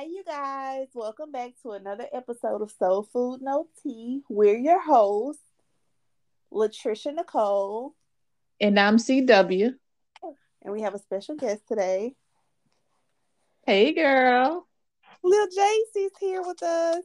Hi, 0.00 0.06
you 0.06 0.24
guys. 0.24 0.86
Welcome 0.94 1.30
back 1.30 1.50
to 1.60 1.72
another 1.72 2.06
episode 2.10 2.62
of 2.62 2.70
Soul 2.70 3.02
Food 3.02 3.42
No 3.42 3.66
Tea. 3.82 4.22
We're 4.30 4.56
your 4.56 4.80
hosts, 4.80 5.42
Latricia 6.50 7.14
Nicole. 7.14 7.94
And 8.58 8.80
I'm 8.80 8.96
CW. 8.96 9.74
And 10.62 10.72
we 10.72 10.80
have 10.80 10.94
a 10.94 10.98
special 10.98 11.34
guest 11.34 11.68
today. 11.68 12.14
Hey, 13.66 13.92
girl. 13.92 14.66
Lil 15.22 15.46
JC's 15.48 16.12
here 16.18 16.40
with 16.46 16.62
us. 16.62 17.04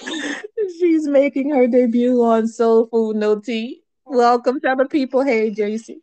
She's 0.80 1.06
making 1.06 1.50
her 1.50 1.68
debut 1.68 2.20
on 2.24 2.48
Soul 2.48 2.88
Food 2.88 3.18
No 3.18 3.38
Tea. 3.38 3.84
Welcome 4.04 4.60
to 4.62 4.74
the 4.76 4.86
people. 4.86 5.22
Hey, 5.22 5.52
JC. 5.52 5.98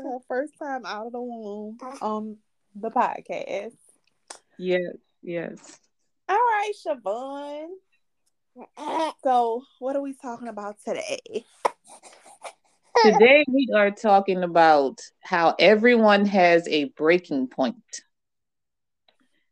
Uh, 0.00 0.18
first 0.28 0.52
time 0.58 0.84
out 0.84 1.06
of 1.06 1.12
the 1.12 1.20
womb 1.20 1.78
on 2.00 2.36
the 2.74 2.90
podcast. 2.90 3.72
Yes, 4.58 4.96
yes. 5.22 5.80
All 6.28 6.36
right, 6.36 6.72
Siobhan. 6.86 7.68
So, 9.22 9.62
what 9.78 9.96
are 9.96 10.02
we 10.02 10.14
talking 10.14 10.48
about 10.48 10.76
today? 10.84 11.44
Today, 13.02 13.44
we 13.48 13.68
are 13.74 13.90
talking 13.90 14.42
about 14.42 15.00
how 15.22 15.54
everyone 15.58 16.26
has 16.26 16.66
a 16.68 16.84
breaking 16.84 17.48
point. 17.48 18.02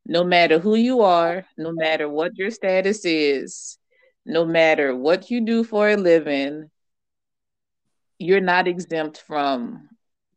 No 0.07 0.25
matter 0.25 0.59
who 0.59 0.75
you 0.75 1.01
are, 1.03 1.47
no 1.57 1.73
matter 1.73 2.09
what 2.09 2.37
your 2.37 2.51
status 2.51 3.05
is, 3.05 3.79
no 4.25 4.45
matter 4.45 4.95
what 4.95 5.31
you 5.31 5.41
do 5.45 5.65
for 5.65 5.89
a 5.89 5.97
living, 5.97 6.71
you're 8.19 8.41
not 8.41 8.67
exempt 8.69 9.19
from 9.27 9.89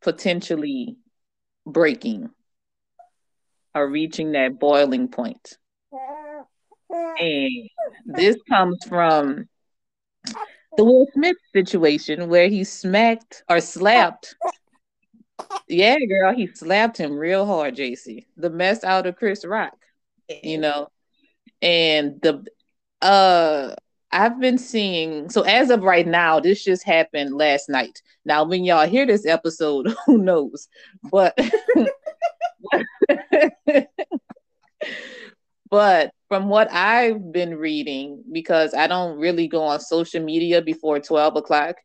potentially 0.02 0.98
breaking 1.66 2.30
or 3.76 3.88
reaching 3.88 4.34
that 4.34 4.60
boiling 4.60 5.08
point. 5.08 5.58
And 6.92 7.70
this 8.06 8.38
comes 8.50 8.84
from 8.88 9.48
the 10.78 10.84
Will 10.84 11.08
Smith 11.14 11.38
situation 11.54 12.30
where 12.30 12.48
he 12.48 12.64
smacked 12.64 13.44
or 13.50 13.60
slapped. 13.60 14.36
Yeah, 15.68 15.98
girl, 16.08 16.34
he 16.34 16.48
slapped 16.48 16.98
him 16.98 17.18
real 17.18 17.46
hard, 17.46 17.76
JC. 17.76 18.26
The 18.38 18.50
mess 18.50 18.84
out 18.84 19.06
of 19.06 19.16
Chris 19.18 19.46
Rock, 19.46 19.78
you 20.44 20.58
know. 20.58 20.88
And 21.62 22.20
the 22.22 22.46
uh 23.02 23.76
I've 24.12 24.40
been 24.40 24.58
seeing 24.58 25.30
so 25.30 25.44
as 25.44 25.70
of 25.70 25.84
right 25.84 26.08
now, 26.08 26.40
this 26.40 26.64
just 26.64 26.84
happened 26.84 27.36
last 27.36 27.70
night. 27.70 28.02
Now, 28.26 28.44
when 28.44 28.64
y'all 28.64 28.88
hear 28.88 29.06
this 29.06 29.26
episode, 29.26 29.94
who 30.06 30.18
knows? 30.18 30.68
But 31.12 31.38
but 35.70 36.12
from 36.28 36.50
what 36.50 36.72
I've 36.72 37.32
been 37.32 37.56
reading, 37.56 38.24
because 38.32 38.74
I 38.74 38.88
don't 38.88 39.20
really 39.20 39.48
go 39.48 39.64
on 39.64 39.80
social 39.80 40.24
media 40.24 40.62
before 40.62 41.00
12 41.00 41.38
o'clock, 41.38 41.76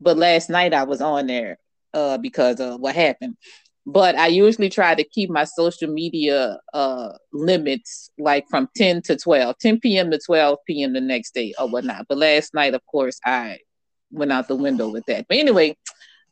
but 0.00 0.16
last 0.16 0.50
night 0.50 0.72
I 0.72 0.84
was 0.84 1.00
on 1.00 1.26
there 1.26 1.58
uh 1.94 2.18
because 2.18 2.60
of 2.60 2.80
what 2.80 2.94
happened 2.94 3.36
but 3.86 4.16
I 4.16 4.26
usually 4.26 4.68
try 4.68 4.96
to 4.96 5.04
keep 5.04 5.30
my 5.30 5.44
social 5.44 5.88
media 5.88 6.58
uh, 6.74 7.12
limits 7.32 8.10
like 8.18 8.44
from 8.50 8.68
10 8.74 9.02
to 9.02 9.16
12, 9.16 9.56
10 9.58 9.80
p.m. 9.80 10.10
to 10.10 10.18
12 10.18 10.58
p.m. 10.66 10.92
the 10.92 11.00
next 11.00 11.34
day 11.34 11.54
or 11.56 11.68
whatnot. 11.68 12.06
But 12.08 12.18
last 12.18 12.52
night, 12.52 12.74
of 12.74 12.84
course, 12.86 13.20
I 13.24 13.58
went 14.10 14.32
out 14.32 14.48
the 14.48 14.56
window 14.56 14.88
with 14.88 15.04
that. 15.06 15.26
But 15.28 15.38
anyway, 15.38 15.76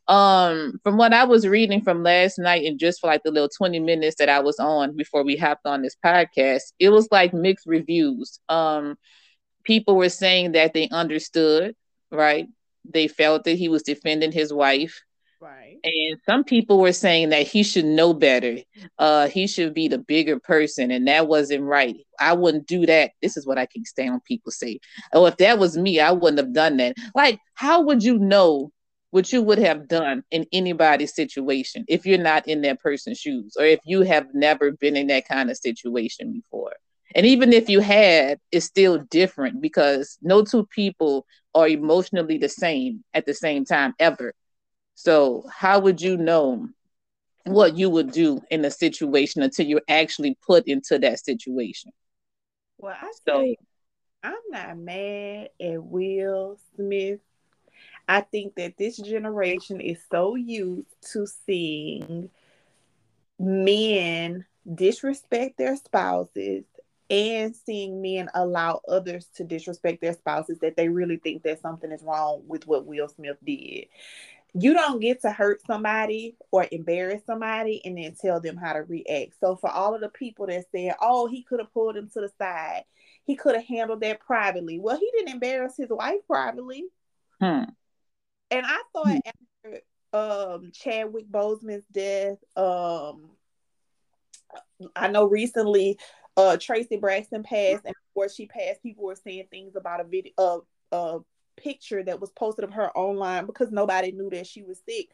um, 0.09 0.81
from 0.83 0.97
what 0.97 1.13
I 1.13 1.23
was 1.23 1.47
reading 1.47 1.81
from 1.81 2.03
last 2.03 2.37
night 2.37 2.65
and 2.65 2.77
just 2.77 2.99
for 2.99 3.07
like 3.07 3.23
the 3.23 3.31
little 3.31 3.49
20 3.49 3.79
minutes 3.79 4.17
that 4.17 4.27
I 4.27 4.41
was 4.41 4.59
on 4.59 4.95
before 4.97 5.23
we 5.23 5.37
hopped 5.37 5.65
on 5.65 5.81
this 5.81 5.95
podcast, 6.03 6.73
it 6.77 6.89
was 6.89 7.07
like 7.09 7.33
mixed 7.33 7.65
reviews. 7.65 8.37
Um, 8.49 8.97
people 9.63 9.95
were 9.95 10.09
saying 10.09 10.51
that 10.51 10.73
they 10.73 10.89
understood, 10.89 11.73
right? 12.11 12.47
They 12.83 13.07
felt 13.07 13.45
that 13.45 13.57
he 13.57 13.69
was 13.69 13.81
defending 13.81 14.33
his 14.33 14.51
wife 14.51 15.01
Right. 15.45 15.79
And 15.83 16.19
some 16.25 16.43
people 16.43 16.79
were 16.79 16.91
saying 16.91 17.29
that 17.29 17.45
he 17.45 17.61
should 17.61 17.85
know 17.85 18.15
better. 18.15 18.57
Uh, 18.97 19.27
he 19.27 19.45
should 19.45 19.75
be 19.75 19.87
the 19.87 19.99
bigger 19.99 20.39
person, 20.39 20.89
and 20.89 21.07
that 21.07 21.27
wasn't 21.27 21.63
right. 21.63 21.97
I 22.19 22.33
wouldn't 22.33 22.65
do 22.65 22.87
that. 22.87 23.11
This 23.21 23.37
is 23.37 23.45
what 23.45 23.59
I 23.59 23.67
can 23.67 23.85
stand 23.85 24.13
on 24.13 24.21
people 24.21 24.51
say. 24.51 24.79
Oh, 25.13 25.27
if 25.27 25.37
that 25.37 25.59
was 25.59 25.77
me, 25.77 25.99
I 25.99 26.11
wouldn't 26.11 26.39
have 26.39 26.53
done 26.53 26.77
that. 26.77 26.95
Like, 27.13 27.39
how 27.53 27.81
would 27.81 28.03
you 28.03 28.17
know 28.17 28.71
what 29.11 29.31
you 29.31 29.43
would 29.43 29.59
have 29.59 29.87
done 29.87 30.23
in 30.31 30.47
anybody's 30.51 31.13
situation 31.13 31.85
if 31.87 32.07
you're 32.07 32.17
not 32.17 32.47
in 32.47 32.61
that 32.63 32.81
person's 32.81 33.19
shoes, 33.19 33.55
or 33.59 33.65
if 33.65 33.79
you 33.85 34.01
have 34.01 34.25
never 34.33 34.71
been 34.71 34.95
in 34.95 35.07
that 35.07 35.27
kind 35.27 35.51
of 35.51 35.57
situation 35.57 36.33
before? 36.33 36.73
And 37.13 37.23
even 37.27 37.53
if 37.53 37.69
you 37.69 37.81
had, 37.81 38.39
it's 38.51 38.65
still 38.65 38.97
different 39.11 39.61
because 39.61 40.17
no 40.23 40.43
two 40.43 40.65
people 40.65 41.27
are 41.53 41.67
emotionally 41.67 42.39
the 42.39 42.49
same 42.49 43.03
at 43.13 43.27
the 43.27 43.33
same 43.35 43.63
time 43.63 43.93
ever 43.99 44.33
so, 44.95 45.43
how 45.53 45.79
would 45.79 46.01
you 46.01 46.15
know 46.15 46.69
what 47.43 47.77
you 47.77 47.89
would 47.89 48.11
do 48.11 48.41
in 48.49 48.65
a 48.65 48.71
situation 48.71 49.43
until 49.43 49.65
you're 49.65 49.81
actually 49.89 50.37
put 50.45 50.67
into 50.67 50.97
that 50.99 51.19
situation? 51.19 51.91
Well, 52.77 52.95
I 52.99 53.11
say 53.27 53.57
I'm 54.23 54.33
not 54.49 54.77
mad 54.77 55.49
at 55.61 55.83
Will 55.83 56.57
Smith. 56.75 57.19
I 58.07 58.21
think 58.21 58.55
that 58.55 58.77
this 58.77 58.97
generation 58.97 59.81
is 59.81 59.99
so 60.09 60.35
used 60.35 60.87
to 61.11 61.27
seeing 61.27 62.29
men 63.37 64.45
disrespect 64.73 65.57
their 65.57 65.75
spouses 65.75 66.63
and 67.09 67.55
seeing 67.55 68.01
men 68.01 68.29
allow 68.33 68.81
others 68.87 69.27
to 69.35 69.43
disrespect 69.43 70.01
their 70.01 70.13
spouses 70.13 70.57
that 70.59 70.75
they 70.75 70.89
really 70.89 71.17
think 71.17 71.43
that 71.43 71.61
something 71.61 71.91
is 71.91 72.01
wrong 72.01 72.43
with 72.47 72.65
what 72.65 72.85
Will 72.85 73.07
Smith 73.09 73.37
did 73.45 73.87
you 74.57 74.73
don't 74.73 75.01
get 75.01 75.21
to 75.21 75.31
hurt 75.31 75.61
somebody 75.67 76.37
or 76.49 76.65
embarrass 76.71 77.21
somebody 77.25 77.81
and 77.83 77.97
then 77.97 78.15
tell 78.15 78.39
them 78.39 78.55
how 78.55 78.71
to 78.71 78.83
react. 78.83 79.33
So 79.41 79.57
for 79.57 79.69
all 79.69 79.93
of 79.93 80.01
the 80.01 80.09
people 80.09 80.47
that 80.47 80.65
said, 80.71 80.95
"Oh, 81.01 81.27
he 81.27 81.43
could 81.43 81.59
have 81.59 81.73
pulled 81.73 81.97
him 81.97 82.09
to 82.13 82.21
the 82.21 82.31
side. 82.37 82.85
He 83.25 83.35
could 83.35 83.55
have 83.55 83.65
handled 83.65 83.99
that 84.01 84.21
privately." 84.21 84.79
Well, 84.79 84.97
he 84.97 85.11
didn't 85.11 85.33
embarrass 85.33 85.75
his 85.75 85.89
wife 85.89 86.21
privately. 86.25 86.85
Hmm. 87.41 87.63
And 88.49 88.65
I 88.65 88.81
thought 88.93 89.07
hmm. 89.07 89.19
after 89.25 89.81
um 90.13 90.71
Chadwick 90.73 91.29
Boseman's 91.29 91.85
death, 91.91 92.37
um 92.55 93.31
I 94.95 95.09
know 95.09 95.25
recently 95.25 95.99
uh 96.37 96.55
Traci 96.57 96.99
Braxton 96.99 97.43
passed 97.43 97.83
and 97.83 97.95
before 98.13 98.29
she 98.29 98.45
passed, 98.45 98.81
people 98.81 99.03
were 99.03 99.15
saying 99.15 99.47
things 99.51 99.75
about 99.75 99.99
a 99.99 100.05
video 100.05 100.31
of 100.37 100.61
uh, 100.93 101.15
uh 101.17 101.19
picture 101.57 102.03
that 102.03 102.19
was 102.19 102.31
posted 102.31 102.63
of 102.63 102.73
her 102.73 102.95
online 102.97 103.45
because 103.45 103.71
nobody 103.71 104.11
knew 104.11 104.29
that 104.31 104.47
she 104.47 104.63
was 104.63 104.81
sick. 104.87 105.09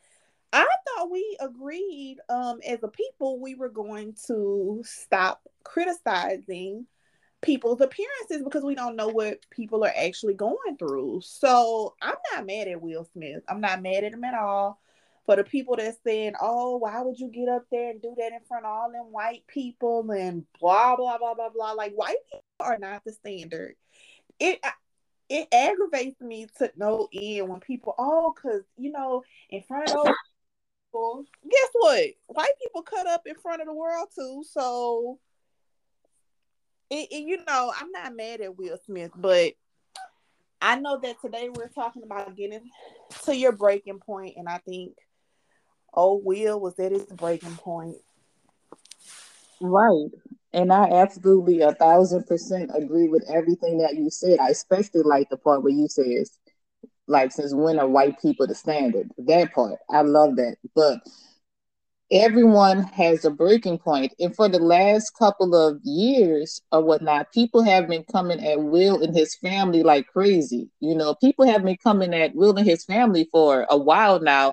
I 0.53 0.67
thought 0.97 1.11
we 1.11 1.37
agreed 1.39 2.17
um, 2.29 2.59
as 2.67 2.79
a 2.83 2.87
people 2.89 3.39
we 3.39 3.55
were 3.55 3.69
going 3.69 4.15
to 4.27 4.81
stop 4.85 5.41
criticizing 5.63 6.87
people's 7.41 7.81
appearances 7.81 8.43
because 8.43 8.63
we 8.63 8.75
don't 8.75 8.95
know 8.95 9.07
what 9.07 9.39
people 9.49 9.83
are 9.83 9.93
actually 9.97 10.33
going 10.33 10.77
through. 10.77 11.21
So 11.23 11.95
I'm 12.01 12.15
not 12.33 12.45
mad 12.45 12.67
at 12.67 12.81
Will 12.81 13.07
Smith. 13.13 13.43
I'm 13.47 13.61
not 13.61 13.81
mad 13.81 14.03
at 14.03 14.13
him 14.13 14.23
at 14.23 14.35
all. 14.35 14.79
For 15.25 15.35
the 15.35 15.43
people 15.43 15.75
that 15.75 15.95
saying, 16.03 16.33
"Oh, 16.41 16.77
why 16.77 16.99
would 17.01 17.19
you 17.19 17.29
get 17.29 17.47
up 17.47 17.63
there 17.71 17.91
and 17.91 18.01
do 18.01 18.15
that 18.17 18.33
in 18.33 18.41
front 18.47 18.65
of 18.65 18.71
all 18.71 18.91
them 18.91 19.11
white 19.11 19.45
people?" 19.47 20.09
and 20.11 20.45
blah 20.59 20.95
blah 20.95 21.17
blah 21.19 21.35
blah 21.35 21.49
blah, 21.49 21.73
like 21.73 21.93
white 21.93 22.17
people 22.25 22.43
are 22.59 22.79
not 22.79 23.03
the 23.05 23.13
standard. 23.13 23.75
It 24.39 24.59
it 25.31 25.47
aggravates 25.53 26.19
me 26.19 26.45
to 26.57 26.69
no 26.75 27.07
end 27.13 27.47
when 27.47 27.61
people, 27.61 27.95
oh, 27.97 28.33
because, 28.35 28.63
you 28.77 28.91
know, 28.91 29.23
in 29.49 29.63
front 29.63 29.89
of 29.89 29.95
those 29.95 30.13
people, 30.83 31.23
guess 31.49 31.69
what? 31.71 32.05
White 32.27 32.51
people 32.61 32.81
cut 32.81 33.07
up 33.07 33.21
in 33.25 33.35
front 33.35 33.61
of 33.61 33.67
the 33.67 33.73
world 33.73 34.09
too. 34.13 34.43
So, 34.51 35.19
it, 36.89 37.13
you 37.13 37.37
know, 37.47 37.71
I'm 37.79 37.91
not 37.93 38.13
mad 38.13 38.41
at 38.41 38.57
Will 38.57 38.77
Smith, 38.85 39.11
but 39.15 39.53
I 40.61 40.75
know 40.75 40.99
that 41.01 41.21
today 41.21 41.49
we're 41.49 41.69
talking 41.69 42.03
about 42.03 42.35
getting 42.35 42.69
to 43.23 43.33
your 43.33 43.53
breaking 43.53 43.99
point, 43.99 44.35
and 44.35 44.49
I 44.49 44.57
think, 44.57 44.97
oh, 45.93 46.21
Will 46.21 46.59
was 46.59 46.77
at 46.77 46.91
his 46.91 47.05
breaking 47.05 47.55
point. 47.55 47.95
Right. 49.61 50.09
And 50.53 50.71
I 50.71 50.89
absolutely 50.89 51.61
a 51.61 51.73
thousand 51.73 52.25
percent 52.27 52.71
agree 52.73 53.07
with 53.07 53.23
everything 53.29 53.77
that 53.79 53.95
you 53.95 54.09
said. 54.09 54.39
I 54.39 54.49
especially 54.49 55.01
like 55.03 55.29
the 55.29 55.37
part 55.37 55.63
where 55.63 55.73
you 55.73 55.87
says, 55.87 56.37
like, 57.07 57.31
since 57.31 57.53
when 57.53 57.79
are 57.79 57.87
white 57.87 58.21
people 58.21 58.47
the 58.47 58.55
standard? 58.55 59.09
That 59.17 59.53
part, 59.53 59.79
I 59.89 60.01
love 60.01 60.35
that. 60.37 60.57
But 60.75 60.99
everyone 62.11 62.83
has 62.83 63.23
a 63.23 63.31
breaking 63.31 63.77
point. 63.79 64.13
And 64.19 64.35
for 64.35 64.49
the 64.49 64.59
last 64.59 65.11
couple 65.17 65.55
of 65.55 65.79
years 65.83 66.61
or 66.71 66.83
whatnot, 66.83 67.31
people 67.31 67.63
have 67.63 67.87
been 67.87 68.03
coming 68.03 68.45
at 68.45 68.61
Will 68.61 69.01
and 69.01 69.15
his 69.15 69.35
family 69.35 69.83
like 69.83 70.07
crazy. 70.07 70.69
You 70.81 70.95
know, 70.95 71.15
people 71.15 71.45
have 71.45 71.63
been 71.63 71.77
coming 71.81 72.13
at 72.13 72.35
Will 72.35 72.57
and 72.57 72.67
his 72.67 72.83
family 72.83 73.27
for 73.31 73.65
a 73.69 73.77
while 73.77 74.19
now, 74.19 74.51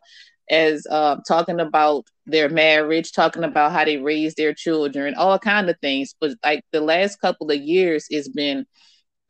as 0.50 0.86
uh, 0.90 1.16
talking 1.26 1.60
about 1.60 2.04
their 2.26 2.48
marriage, 2.48 3.12
talking 3.12 3.44
about 3.44 3.72
how 3.72 3.84
they 3.84 3.98
raise 3.98 4.34
their 4.34 4.54
children, 4.54 5.14
all 5.14 5.38
kind 5.38 5.68
of 5.70 5.76
things. 5.80 6.14
But 6.20 6.32
like 6.44 6.64
the 6.72 6.80
last 6.80 7.20
couple 7.20 7.50
of 7.50 7.58
years, 7.58 8.06
it's 8.10 8.28
been 8.28 8.66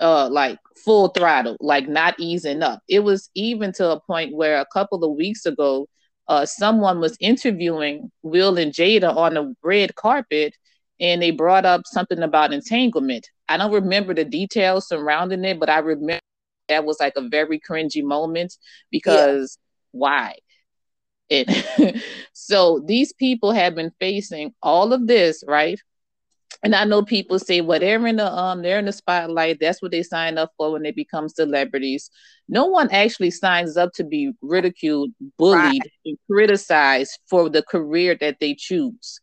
uh 0.00 0.28
like 0.30 0.58
full 0.84 1.08
throttle, 1.08 1.56
like 1.60 1.88
not 1.88 2.14
easing 2.18 2.62
up. 2.62 2.80
It 2.88 3.00
was 3.00 3.30
even 3.34 3.72
to 3.74 3.92
a 3.92 4.00
point 4.00 4.34
where 4.34 4.60
a 4.60 4.66
couple 4.72 5.04
of 5.04 5.16
weeks 5.16 5.46
ago, 5.46 5.88
uh, 6.28 6.46
someone 6.46 7.00
was 7.00 7.16
interviewing 7.20 8.10
Will 8.22 8.58
and 8.58 8.72
Jada 8.72 9.14
on 9.16 9.34
the 9.34 9.54
red 9.62 9.94
carpet, 9.94 10.54
and 11.00 11.22
they 11.22 11.30
brought 11.30 11.64
up 11.64 11.82
something 11.86 12.22
about 12.22 12.52
entanglement. 12.52 13.28
I 13.48 13.56
don't 13.56 13.72
remember 13.72 14.14
the 14.14 14.24
details 14.24 14.88
surrounding 14.88 15.44
it, 15.44 15.58
but 15.58 15.70
I 15.70 15.78
remember 15.78 16.20
that 16.68 16.84
was 16.84 17.00
like 17.00 17.14
a 17.16 17.28
very 17.28 17.58
cringy 17.58 18.04
moment 18.04 18.56
because 18.90 19.58
yeah. 19.58 19.98
why? 20.00 20.34
It 21.30 22.02
so 22.32 22.82
these 22.86 23.12
people 23.12 23.52
have 23.52 23.74
been 23.74 23.92
facing 24.00 24.54
all 24.62 24.92
of 24.92 25.06
this, 25.06 25.44
right? 25.46 25.78
and 26.62 26.74
I 26.74 26.84
know 26.84 27.02
people 27.02 27.38
say, 27.38 27.60
well, 27.60 27.78
they're 27.78 28.04
in 28.06 28.16
the 28.16 28.32
um, 28.32 28.62
they're 28.62 28.78
in 28.78 28.86
the 28.86 28.92
spotlight. 28.92 29.58
That's 29.60 29.80
what 29.80 29.92
they 29.92 30.02
sign 30.02 30.38
up 30.38 30.52
for 30.56 30.72
when 30.72 30.82
they 30.82 30.90
become 30.90 31.28
celebrities. 31.28 32.10
No 32.48 32.66
one 32.66 32.90
actually 32.90 33.30
signs 33.30 33.76
up 33.76 33.92
to 33.94 34.04
be 34.04 34.32
ridiculed, 34.42 35.10
bullied, 35.36 35.82
right. 35.82 35.92
and 36.04 36.18
criticized 36.30 37.18
for 37.28 37.48
the 37.48 37.62
career 37.62 38.16
that 38.20 38.40
they 38.40 38.54
choose. 38.54 39.20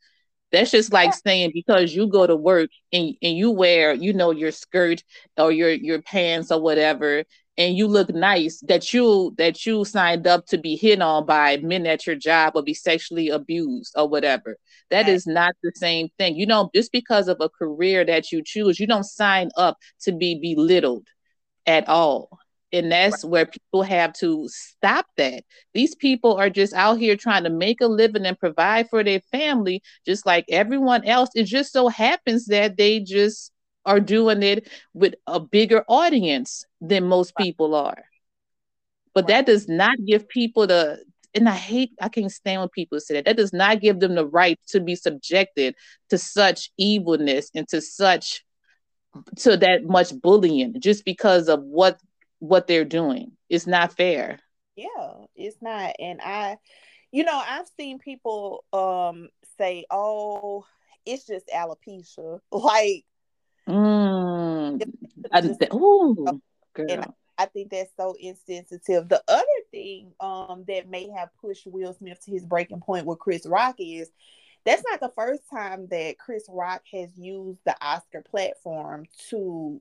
That's 0.52 0.72
just 0.72 0.94
like 0.94 1.14
saying 1.14 1.52
because 1.54 1.94
you 1.94 2.08
go 2.08 2.26
to 2.26 2.36
work 2.36 2.70
and, 2.94 3.14
and 3.22 3.36
you 3.36 3.52
wear, 3.52 3.94
you 3.94 4.14
know, 4.14 4.32
your 4.32 4.52
skirt 4.52 5.04
or 5.38 5.52
your 5.52 5.72
your 5.72 6.02
pants 6.02 6.52
or 6.52 6.62
whatever, 6.62 7.26
and 7.58 7.78
you 7.78 7.88
look 7.88 8.10
nice 8.10 8.60
that 8.62 8.94
you 8.94 9.34
that 9.38 9.66
you 9.66 9.86
signed 9.86 10.28
up 10.28 10.46
to 10.48 10.58
be 10.58 10.76
hit 10.76 11.02
on 11.02 11.26
by 11.26 11.58
men 11.58 11.86
at 11.86 12.06
your 12.06 12.16
job 12.16 12.54
or 12.56 12.64
be 12.64 12.74
sexually 12.74 13.30
abused 13.30 13.94
or 13.96 14.08
whatever. 14.08 14.58
That 14.90 15.08
is 15.08 15.26
not 15.26 15.56
the 15.64 15.72
same 15.76 16.10
thing. 16.18 16.36
You 16.36 16.46
know 16.46 16.70
just 16.76 16.92
because 16.92 17.28
of 17.28 17.38
a 17.40 17.50
career 17.50 18.04
that 18.06 18.32
you 18.32 18.42
choose 18.44 18.80
you 18.80 18.88
don't 18.88 19.06
sign 19.06 19.50
up 19.58 19.78
to 20.02 20.12
be 20.12 20.40
belittled 20.40 21.08
at 21.66 21.88
all. 21.88 22.38
And 22.74 22.92
that's 22.92 23.24
right. 23.24 23.32
where 23.32 23.46
people 23.46 23.84
have 23.84 24.12
to 24.14 24.50
stop 24.50 25.06
that. 25.16 25.44
These 25.74 25.96
people 25.96 26.36
are 26.36 26.50
just 26.50 26.74
out 26.74 26.98
here 27.00 27.16
trying 27.16 27.46
to 27.46 27.50
make 27.50 27.80
a 27.80 27.88
living 27.88 28.26
and 28.26 28.38
provide 28.38 28.90
for 28.90 29.02
their 29.02 29.22
family 29.32 29.82
just 30.06 30.26
like 30.26 30.46
everyone 30.50 31.06
else. 31.06 31.30
It 31.36 31.44
just 31.44 31.72
so 31.72 31.88
happens 31.88 32.48
that 32.48 32.76
they 32.76 33.00
just 33.00 33.52
are 33.86 34.00
doing 34.00 34.44
it 34.44 34.70
with 34.94 35.16
a 35.28 35.40
bigger 35.40 35.84
audience 35.88 36.66
than 36.82 37.06
most 37.06 37.36
people 37.36 37.76
are. 37.76 38.04
But 39.14 39.28
that 39.28 39.46
does 39.46 39.68
not 39.70 39.98
give 40.06 40.28
people 40.28 40.68
the 40.68 41.04
and 41.34 41.50
I 41.50 41.56
hate 41.56 41.92
I 42.02 42.10
can't 42.10 42.32
stand 42.32 42.62
when 42.62 42.70
people 42.70 43.00
say 43.00 43.16
that. 43.16 43.26
That 43.26 43.38
does 43.38 43.54
not 43.54 43.82
give 43.82 44.00
them 44.00 44.16
the 44.16 44.26
right 44.26 44.60
to 44.68 44.80
be 44.80 44.96
subjected 44.96 45.76
to 46.10 46.18
such 46.18 46.72
evilness 46.78 47.50
and 47.54 47.68
to 47.70 47.82
such 47.82 48.44
to 49.38 49.58
that 49.58 49.86
much 49.86 50.14
bullying 50.20 50.80
just 50.80 51.06
because 51.06 51.48
of 51.48 51.62
what 51.64 52.00
what 52.40 52.68
they're 52.68 52.86
doing. 52.86 53.32
It's 53.50 53.68
not 53.68 53.94
fair. 53.94 54.40
Yeah, 54.76 55.26
it's 55.36 55.58
not. 55.62 55.96
And 56.00 56.20
I 56.22 56.58
you 57.12 57.24
know, 57.24 57.42
I've 57.48 57.70
seen 57.78 58.00
people 58.00 58.66
um 58.74 59.30
say, 59.58 59.86
"Oh, 59.90 60.66
it's 61.06 61.26
just 61.26 61.48
alopecia." 61.48 62.40
Like 62.52 63.06
Mm. 63.68 64.82
oh, 65.72 66.42
girl. 66.74 66.86
And 66.90 67.06
I 67.38 67.46
think 67.46 67.72
that's 67.72 67.92
so 67.98 68.16
insensitive. 68.20 69.10
The 69.10 69.24
other 69.28 69.46
thing 69.72 70.14
um, 70.20 70.64
that 70.68 70.90
may 70.90 71.10
have 71.10 71.30
pushed 71.42 71.68
Will 71.68 71.94
Smith 71.94 72.24
to 72.26 72.32
his 72.32 72.46
breaking 72.46 72.82
point 72.82 73.06
with 73.06 73.20
Chris 73.20 73.46
Rock 73.46 73.76
is 73.80 74.10
that's 74.66 74.84
not 74.90 75.00
the 75.00 75.12
first 75.16 75.44
time 75.50 75.88
that 75.92 76.18
Chris 76.18 76.46
Rock 76.50 76.82
has 76.92 77.10
used 77.16 77.60
the 77.66 77.76
Oscar 77.82 78.22
platform 78.22 79.06
to 79.30 79.80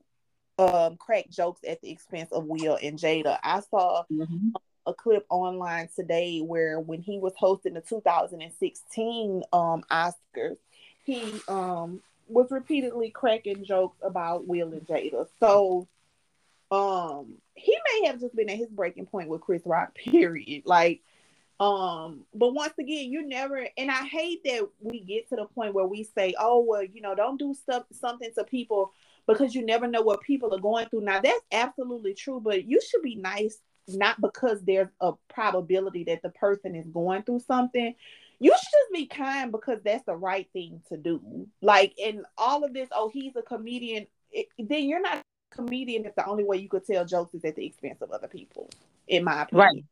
um, 0.59 0.97
crack 0.97 1.29
jokes 1.29 1.61
at 1.67 1.81
the 1.81 1.91
expense 1.91 2.31
of 2.31 2.45
Will 2.45 2.77
and 2.81 2.97
Jada. 2.99 3.39
I 3.43 3.61
saw 3.61 4.03
mm-hmm. 4.11 4.49
a 4.85 4.93
clip 4.93 5.25
online 5.29 5.89
today 5.95 6.39
where 6.39 6.79
when 6.79 7.01
he 7.01 7.19
was 7.19 7.33
hosting 7.37 7.73
the 7.73 7.81
2016 7.81 9.43
um, 9.51 9.83
Oscars, 9.91 10.57
he 11.03 11.33
um, 11.47 12.01
was 12.27 12.51
repeatedly 12.51 13.09
cracking 13.09 13.63
jokes 13.63 13.97
about 14.01 14.47
Will 14.47 14.71
and 14.73 14.87
Jada. 14.87 15.27
So 15.39 15.87
um 16.71 17.35
he 17.53 17.77
may 17.91 18.07
have 18.07 18.19
just 18.19 18.35
been 18.35 18.49
at 18.49 18.57
his 18.57 18.69
breaking 18.69 19.05
point 19.05 19.29
with 19.29 19.41
Chris 19.41 19.61
Rock, 19.65 19.95
period. 19.95 20.63
Like, 20.65 21.01
um, 21.59 22.25
but 22.33 22.53
once 22.53 22.73
again, 22.77 23.11
you 23.11 23.25
never 23.25 23.67
and 23.77 23.89
I 23.89 24.05
hate 24.05 24.43
that 24.43 24.67
we 24.81 24.99
get 24.99 25.29
to 25.29 25.37
the 25.37 25.45
point 25.45 25.73
where 25.73 25.85
we 25.85 26.03
say, 26.03 26.35
Oh, 26.37 26.59
well, 26.59 26.83
you 26.83 27.01
know, 27.01 27.15
don't 27.15 27.39
do 27.39 27.53
stuff 27.53 27.83
something 27.93 28.31
to 28.35 28.43
people 28.43 28.91
because 29.27 29.55
you 29.55 29.65
never 29.65 29.87
know 29.87 30.01
what 30.01 30.21
people 30.21 30.53
are 30.53 30.59
going 30.59 30.87
through. 30.87 31.01
Now 31.01 31.21
that's 31.21 31.45
absolutely 31.51 32.13
true, 32.13 32.39
but 32.39 32.65
you 32.65 32.81
should 32.81 33.01
be 33.01 33.15
nice 33.15 33.59
not 33.87 34.19
because 34.19 34.61
there's 34.63 34.89
a 35.01 35.13
probability 35.29 36.03
that 36.05 36.21
the 36.23 36.29
person 36.29 36.75
is 36.75 36.87
going 36.87 37.23
through 37.23 37.39
something 37.39 37.93
you 38.39 38.51
should 38.51 38.71
just 38.71 38.93
be 38.93 39.05
kind 39.05 39.51
because 39.51 39.79
that's 39.83 40.05
the 40.05 40.15
right 40.15 40.47
thing 40.53 40.81
to 40.89 40.97
do. 40.97 41.47
Like 41.61 41.93
in 41.97 42.23
all 42.37 42.63
of 42.63 42.73
this, 42.73 42.89
oh, 42.91 43.09
he's 43.09 43.35
a 43.35 43.41
comedian. 43.41 44.07
It, 44.31 44.47
then 44.57 44.83
you're 44.89 45.01
not 45.01 45.17
a 45.17 45.55
comedian 45.55 46.05
if 46.05 46.15
the 46.15 46.25
only 46.25 46.43
way 46.43 46.57
you 46.57 46.69
could 46.69 46.85
tell 46.85 47.05
jokes 47.05 47.33
is 47.33 47.45
at 47.45 47.55
the 47.55 47.65
expense 47.65 48.01
of 48.01 48.11
other 48.11 48.27
people, 48.27 48.69
in 49.07 49.23
my 49.23 49.43
opinion. 49.43 49.67
Right. 49.67 49.85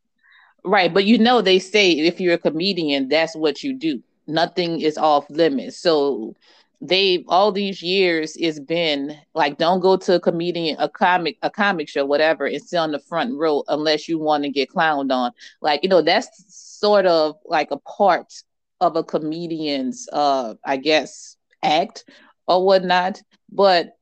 Right. 0.65 0.93
But 0.93 1.05
you 1.05 1.17
know, 1.17 1.41
they 1.41 1.59
say 1.59 1.91
if 1.91 2.21
you're 2.21 2.35
a 2.35 2.37
comedian, 2.37 3.09
that's 3.09 3.35
what 3.35 3.63
you 3.63 3.73
do. 3.73 4.01
Nothing 4.27 4.79
is 4.79 4.97
off 4.97 5.29
limits. 5.29 5.77
So 5.77 6.35
they 6.83 7.23
all 7.29 7.51
these 7.51 7.81
years 7.81 8.35
it's 8.37 8.59
been 8.59 9.17
like 9.33 9.57
don't 9.57 9.79
go 9.79 9.95
to 9.95 10.15
a 10.15 10.19
comedian 10.19 10.75
a 10.79 10.89
comic 10.89 11.37
a 11.41 11.49
comic 11.49 11.87
show 11.87 12.05
whatever 12.05 12.45
and 12.45 12.61
sit 12.61 12.77
on 12.77 12.91
the 12.91 12.99
front 12.99 13.33
row 13.35 13.63
unless 13.69 14.09
you 14.09 14.19
want 14.19 14.43
to 14.43 14.49
get 14.49 14.69
clowned 14.69 15.09
on 15.09 15.31
like 15.61 15.81
you 15.81 15.87
know 15.87 16.01
that's 16.01 16.29
sort 16.83 17.05
of 17.05 17.35
like 17.45 17.71
a 17.71 17.77
part 17.79 18.31
of 18.81 18.95
a 18.95 19.03
comedian's 19.03 20.07
uh 20.13 20.53
i 20.65 20.77
guess 20.77 21.37
act 21.63 22.05
or 22.47 22.65
whatnot 22.65 23.21
but 23.51 23.93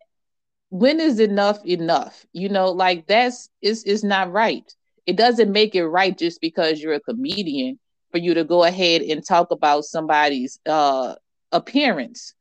when 0.69 0.99
is 0.99 1.19
enough 1.19 1.65
enough? 1.65 2.25
You 2.33 2.49
know 2.49 2.71
like 2.71 3.07
that's 3.07 3.49
is 3.61 3.83
is 3.83 4.03
not 4.03 4.31
right. 4.31 4.63
It 5.05 5.15
doesn't 5.17 5.51
make 5.51 5.75
it 5.75 5.85
right 5.87 6.17
just 6.17 6.41
because 6.41 6.81
you're 6.81 6.93
a 6.93 6.99
comedian 7.01 7.79
for 8.11 8.17
you 8.17 8.33
to 8.35 8.43
go 8.43 8.63
ahead 8.63 9.01
and 9.01 9.25
talk 9.25 9.51
about 9.51 9.85
somebody's 9.85 10.59
uh 10.65 11.15
appearance 11.51 12.33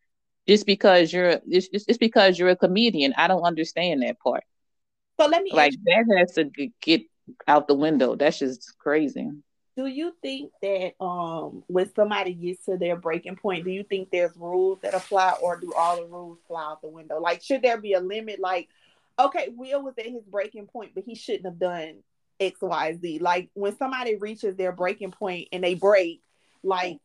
just 0.49 0.67
because 0.67 1.13
you're 1.13 1.41
it's, 1.49 1.69
it's 1.73 1.99
because 1.99 2.39
you're 2.39 2.51
a 2.51 2.57
comedian. 2.57 3.15
I 3.17 3.29
don't 3.29 3.43
understand 3.43 4.03
that 4.03 4.19
part. 4.21 4.45
So 5.21 5.27
let 5.27 5.43
me 5.43 5.53
like 5.55 5.75
that 5.85 6.05
has 6.19 6.33
to 6.35 6.51
get 6.81 7.03
out 7.47 7.69
the 7.69 7.75
window. 7.75 8.15
That's 8.17 8.39
just 8.39 8.77
crazy 8.79 9.29
do 9.81 9.87
you 9.87 10.15
think 10.21 10.53
that 10.61 10.93
um 11.03 11.65
when 11.67 11.93
somebody 11.95 12.35
gets 12.35 12.67
to 12.67 12.77
their 12.77 12.97
breaking 12.97 13.37
point, 13.37 13.65
do 13.65 13.71
you 13.71 13.83
think 13.83 14.11
there's 14.11 14.37
rules 14.37 14.79
that 14.83 14.93
apply 14.93 15.35
or 15.43 15.59
do 15.59 15.73
all 15.75 15.97
the 15.97 16.05
rules 16.05 16.39
fly 16.47 16.63
out 16.63 16.83
the 16.83 16.89
window? 16.89 17.19
Like 17.19 17.43
should 17.43 17.63
there 17.63 17.81
be 17.81 17.95
a 17.95 18.01
limit 18.01 18.41
like 18.41 18.69
okay, 19.19 19.49
Will 19.55 19.83
was 19.83 19.95
at 19.99 20.07
his 20.07 20.25
breaking 20.25 20.67
point, 20.67 20.93
but 20.95 21.05
he 21.05 21.15
shouldn't 21.15 21.45
have 21.45 21.59
done 21.59 21.97
XYZ. 22.41 23.21
Like 23.21 23.51
when 23.55 23.77
somebody 23.77 24.17
reaches 24.17 24.57
their 24.57 24.73
breaking 24.73 25.13
point 25.13 25.49
and 25.51 25.65
they 25.65 25.75
break, 25.75 26.21
like 26.63 26.99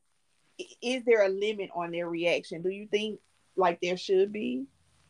is 0.82 1.03
there 1.05 1.25
a 1.25 1.29
limit 1.29 1.70
on 1.74 1.91
their 1.91 2.10
reaction? 2.10 2.62
Do 2.62 2.70
you 2.70 2.88
think 2.88 3.20
like 3.55 3.79
there 3.82 3.98
should 3.98 4.34
be? 4.34 4.65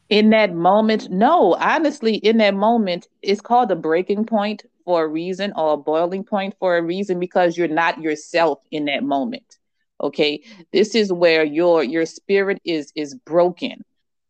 In 0.10 0.30
that 0.30 0.54
moment, 0.54 1.10
no. 1.10 1.56
Honestly, 1.56 2.18
in 2.18 2.38
that 2.38 2.54
moment, 2.54 3.08
it's 3.24 3.42
called 3.42 3.72
a 3.72 3.76
breaking 3.76 4.26
point 4.26 4.66
for 4.86 5.04
a 5.04 5.08
reason 5.08 5.52
or 5.56 5.74
a 5.74 5.78
boiling 5.78 6.24
point 6.24 6.56
for 6.60 6.78
a 6.78 6.82
reason 6.82 7.20
because 7.20 7.58
you're 7.58 7.68
not 7.68 8.02
yourself 8.02 8.60
in 8.72 8.86
that 8.86 9.04
moment 9.04 9.58
okay? 10.02 10.44
This 10.72 10.96
is 10.96 11.12
where 11.12 11.44
your 11.44 11.84
your 11.84 12.06
spirit 12.06 12.62
is 12.66 12.92
is 12.96 13.16
broken 13.26 13.84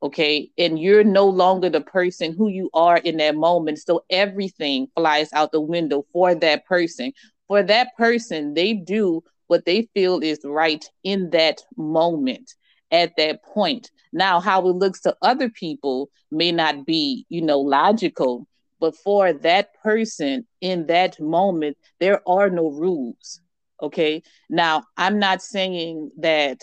okay? 0.03 0.51
And 0.57 0.79
you're 0.79 1.03
no 1.03 1.27
longer 1.27 1.69
the 1.69 1.81
person 1.81 2.33
who 2.33 2.47
you 2.47 2.69
are 2.73 2.97
in 2.97 3.17
that 3.17 3.35
moment 3.35 3.79
so 3.79 4.03
everything 4.09 4.87
flies 4.95 5.31
out 5.33 5.51
the 5.51 5.61
window 5.61 6.05
for 6.13 6.35
that 6.35 6.65
person. 6.65 7.13
For 7.47 7.63
that 7.63 7.95
person 7.97 8.53
they 8.53 8.73
do 8.73 9.23
what 9.47 9.65
they 9.65 9.87
feel 9.93 10.19
is 10.19 10.39
right 10.43 10.83
in 11.03 11.29
that 11.31 11.61
moment 11.77 12.53
at 12.91 13.15
that 13.17 13.43
point. 13.43 13.91
Now 14.13 14.39
how 14.39 14.67
it 14.67 14.75
looks 14.75 15.01
to 15.01 15.15
other 15.21 15.49
people 15.49 16.09
may 16.31 16.51
not 16.51 16.85
be 16.85 17.25
you 17.29 17.41
know 17.41 17.59
logical 17.59 18.47
but 18.79 18.95
for 18.95 19.33
that 19.33 19.73
person 19.81 20.45
in 20.61 20.87
that 20.87 21.19
moment, 21.19 21.77
there 21.99 22.21
are 22.27 22.49
no 22.49 22.69
rules. 22.69 23.41
Okay. 23.81 24.23
Now, 24.49 24.83
I'm 24.97 25.19
not 25.19 25.41
saying 25.41 26.11
that 26.19 26.61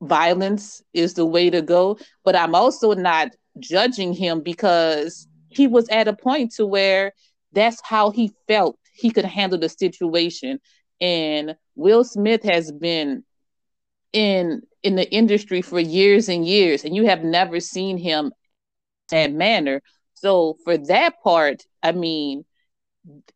violence 0.00 0.82
is 0.92 1.14
the 1.14 1.26
way 1.26 1.50
to 1.50 1.62
go, 1.62 1.98
but 2.24 2.36
I'm 2.36 2.54
also 2.54 2.92
not 2.94 3.30
judging 3.58 4.12
him 4.12 4.40
because 4.40 5.26
he 5.48 5.66
was 5.66 5.88
at 5.88 6.08
a 6.08 6.12
point 6.12 6.52
to 6.54 6.66
where 6.66 7.12
that's 7.52 7.80
how 7.82 8.10
he 8.10 8.32
felt 8.46 8.78
he 8.92 9.10
could 9.10 9.24
handle 9.24 9.58
the 9.58 9.68
situation. 9.68 10.60
And 11.00 11.56
Will 11.74 12.04
Smith 12.04 12.42
has 12.42 12.70
been 12.72 13.24
in 14.12 14.62
in 14.82 14.96
the 14.96 15.10
industry 15.12 15.60
for 15.60 15.80
years 15.80 16.28
and 16.28 16.46
years, 16.46 16.84
and 16.84 16.94
you 16.94 17.06
have 17.06 17.24
never 17.24 17.60
seen 17.60 17.98
him 17.98 18.26
in 18.26 18.32
that 19.10 19.32
manner. 19.32 19.82
So 20.20 20.56
for 20.64 20.76
that 20.78 21.22
part, 21.22 21.64
I 21.82 21.92
mean, 21.92 22.44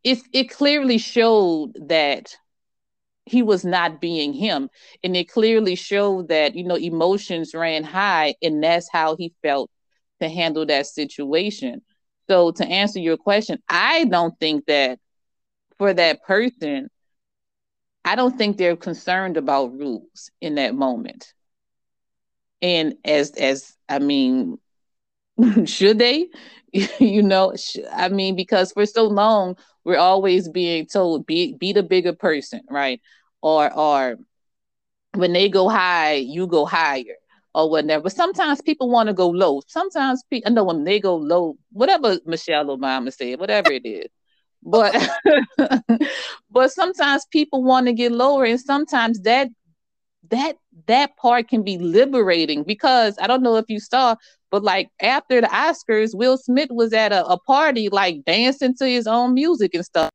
it 0.05 0.19
it 0.33 0.51
clearly 0.51 0.99
showed 0.99 1.73
that 1.89 2.37
he 3.27 3.43
was 3.43 3.65
not 3.65 4.01
being 4.01 4.33
him 4.33 4.69
and 5.05 5.17
it 5.17 5.29
clearly 5.29 5.77
showed 5.77 6.29
that 6.29 6.55
you 6.57 6.65
know 6.65 6.77
emotions 6.77 7.55
ran 7.55 7.85
high 7.85 8.35
and 8.43 8.63
that's 8.63 8.89
how 8.93 9.17
he 9.17 9.33
felt 9.43 9.71
to 10.21 10.29
handle 10.29 10.67
that 10.67 10.87
situation. 10.87 11.83
So 12.29 12.53
to 12.53 12.67
answer 12.67 12.99
your 13.01 13.17
question 13.17 13.59
i 13.69 14.05
don't 14.05 14.39
think 14.41 14.67
that 14.67 14.99
for 15.79 15.93
that 15.95 16.23
person 16.25 16.89
i 18.05 18.15
don't 18.15 18.37
think 18.39 18.57
they're 18.57 18.77
concerned 18.77 19.37
about 19.37 19.73
rules 19.73 20.31
in 20.41 20.55
that 20.57 20.75
moment. 20.75 21.33
And 22.61 22.95
as 23.05 23.33
as 23.33 23.77
i 23.89 23.99
mean 23.99 24.59
should 25.65 25.99
they? 25.99 26.29
You 27.01 27.23
know 27.23 27.55
i 27.93 28.09
mean 28.09 28.35
because 28.35 28.73
for 28.73 28.87
so 28.87 29.05
long 29.05 29.57
we're 29.85 29.99
always 29.99 30.49
being 30.49 30.87
told 30.87 31.27
be 31.27 31.55
be 31.55 31.73
the 31.75 31.83
bigger 31.83 32.15
person 32.15 32.63
right? 32.71 32.99
Or 33.43 33.71
or 33.73 34.17
when 35.15 35.33
they 35.33 35.49
go 35.49 35.69
high 35.69 36.15
you 36.15 36.47
go 36.47 36.65
higher 36.65 37.17
or 37.55 37.71
whatever. 37.71 38.05
But 38.05 38.13
sometimes 38.13 38.63
people 38.63 38.91
want 38.91 39.09
to 39.09 39.13
go 39.15 39.29
low. 39.29 39.61
Sometimes 39.69 40.23
people 40.31 40.51
i 40.51 40.55
know 40.55 40.65
when 40.65 40.85
they 40.85 41.01
go 41.01 41.17
low 41.17 41.57
whatever 41.73 42.19
michelle 42.27 42.67
obama 42.67 43.13
said 43.13 43.39
whatever 43.39 43.71
it 43.71 43.87
is. 43.87 44.09
But 44.63 44.95
but 46.51 46.73
sometimes 46.73 47.27
people 47.31 47.63
want 47.63 47.87
to 47.87 47.93
get 47.93 48.13
lower 48.13 48.45
and 48.45 48.61
sometimes 48.61 49.21
that 49.23 49.49
that 50.31 50.57
that 50.87 51.17
part 51.17 51.49
can 51.49 51.63
be 51.63 51.79
liberating 51.79 52.63
because 52.65 53.17
I 53.21 53.27
don't 53.27 53.43
know 53.43 53.57
if 53.57 53.67
you 53.69 53.81
saw, 53.81 54.17
but 54.53 54.63
like 54.63 54.91
after 55.01 55.41
the 55.41 55.49
Oscars, 55.49 56.15
Will 56.15 56.37
Smith 56.37 56.69
was 56.71 56.93
at 56.93 57.11
a, 57.11 57.27
a 57.27 57.39
party 57.39 57.89
like 57.89 58.25
dancing 58.25 58.77
to 58.77 58.87
his 58.87 59.09
own 59.09 59.35
music 59.35 59.75
and 59.75 59.85
stuff. 59.85 60.11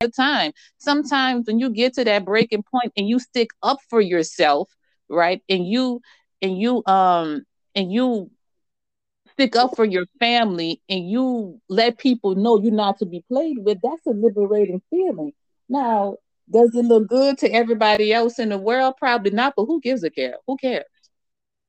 The 0.00 0.10
time. 0.10 0.52
Sometimes 0.76 1.46
when 1.46 1.58
you 1.58 1.70
get 1.70 1.94
to 1.94 2.04
that 2.04 2.26
breaking 2.26 2.64
point 2.70 2.92
and 2.98 3.08
you 3.08 3.18
stick 3.18 3.48
up 3.62 3.78
for 3.88 4.02
yourself, 4.02 4.68
right? 5.08 5.40
And 5.48 5.66
you 5.66 6.02
and 6.42 6.58
you 6.58 6.82
um 6.84 7.46
and 7.74 7.90
you 7.90 8.30
stick 9.32 9.56
up 9.56 9.74
for 9.74 9.86
your 9.86 10.04
family 10.18 10.82
and 10.90 11.08
you 11.08 11.60
let 11.68 11.96
people 11.96 12.34
know 12.34 12.60
you're 12.60 12.72
not 12.72 12.98
to 12.98 13.06
be 13.06 13.24
played 13.28 13.56
with, 13.60 13.78
that's 13.82 14.06
a 14.06 14.10
liberating 14.10 14.82
feeling. 14.90 15.32
Now, 15.68 16.16
does 16.50 16.74
it 16.74 16.84
look 16.84 17.08
good 17.08 17.38
to 17.38 17.50
everybody 17.50 18.12
else 18.12 18.38
in 18.38 18.50
the 18.50 18.58
world? 18.58 18.94
Probably 18.98 19.30
not, 19.30 19.54
but 19.56 19.64
who 19.64 19.80
gives 19.80 20.02
a 20.04 20.10
care? 20.10 20.36
Who 20.46 20.56
cares? 20.58 20.84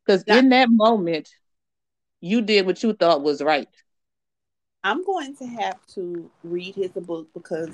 Because 0.05 0.23
in 0.23 0.49
that 0.49 0.69
moment, 0.69 1.29
you 2.21 2.41
did 2.41 2.65
what 2.65 2.81
you 2.83 2.93
thought 2.93 3.23
was 3.23 3.41
right. 3.41 3.67
I'm 4.83 5.03
going 5.03 5.35
to 5.37 5.45
have 5.45 5.85
to 5.95 6.29
read 6.43 6.75
his 6.75 6.91
book 6.91 7.27
because 7.33 7.69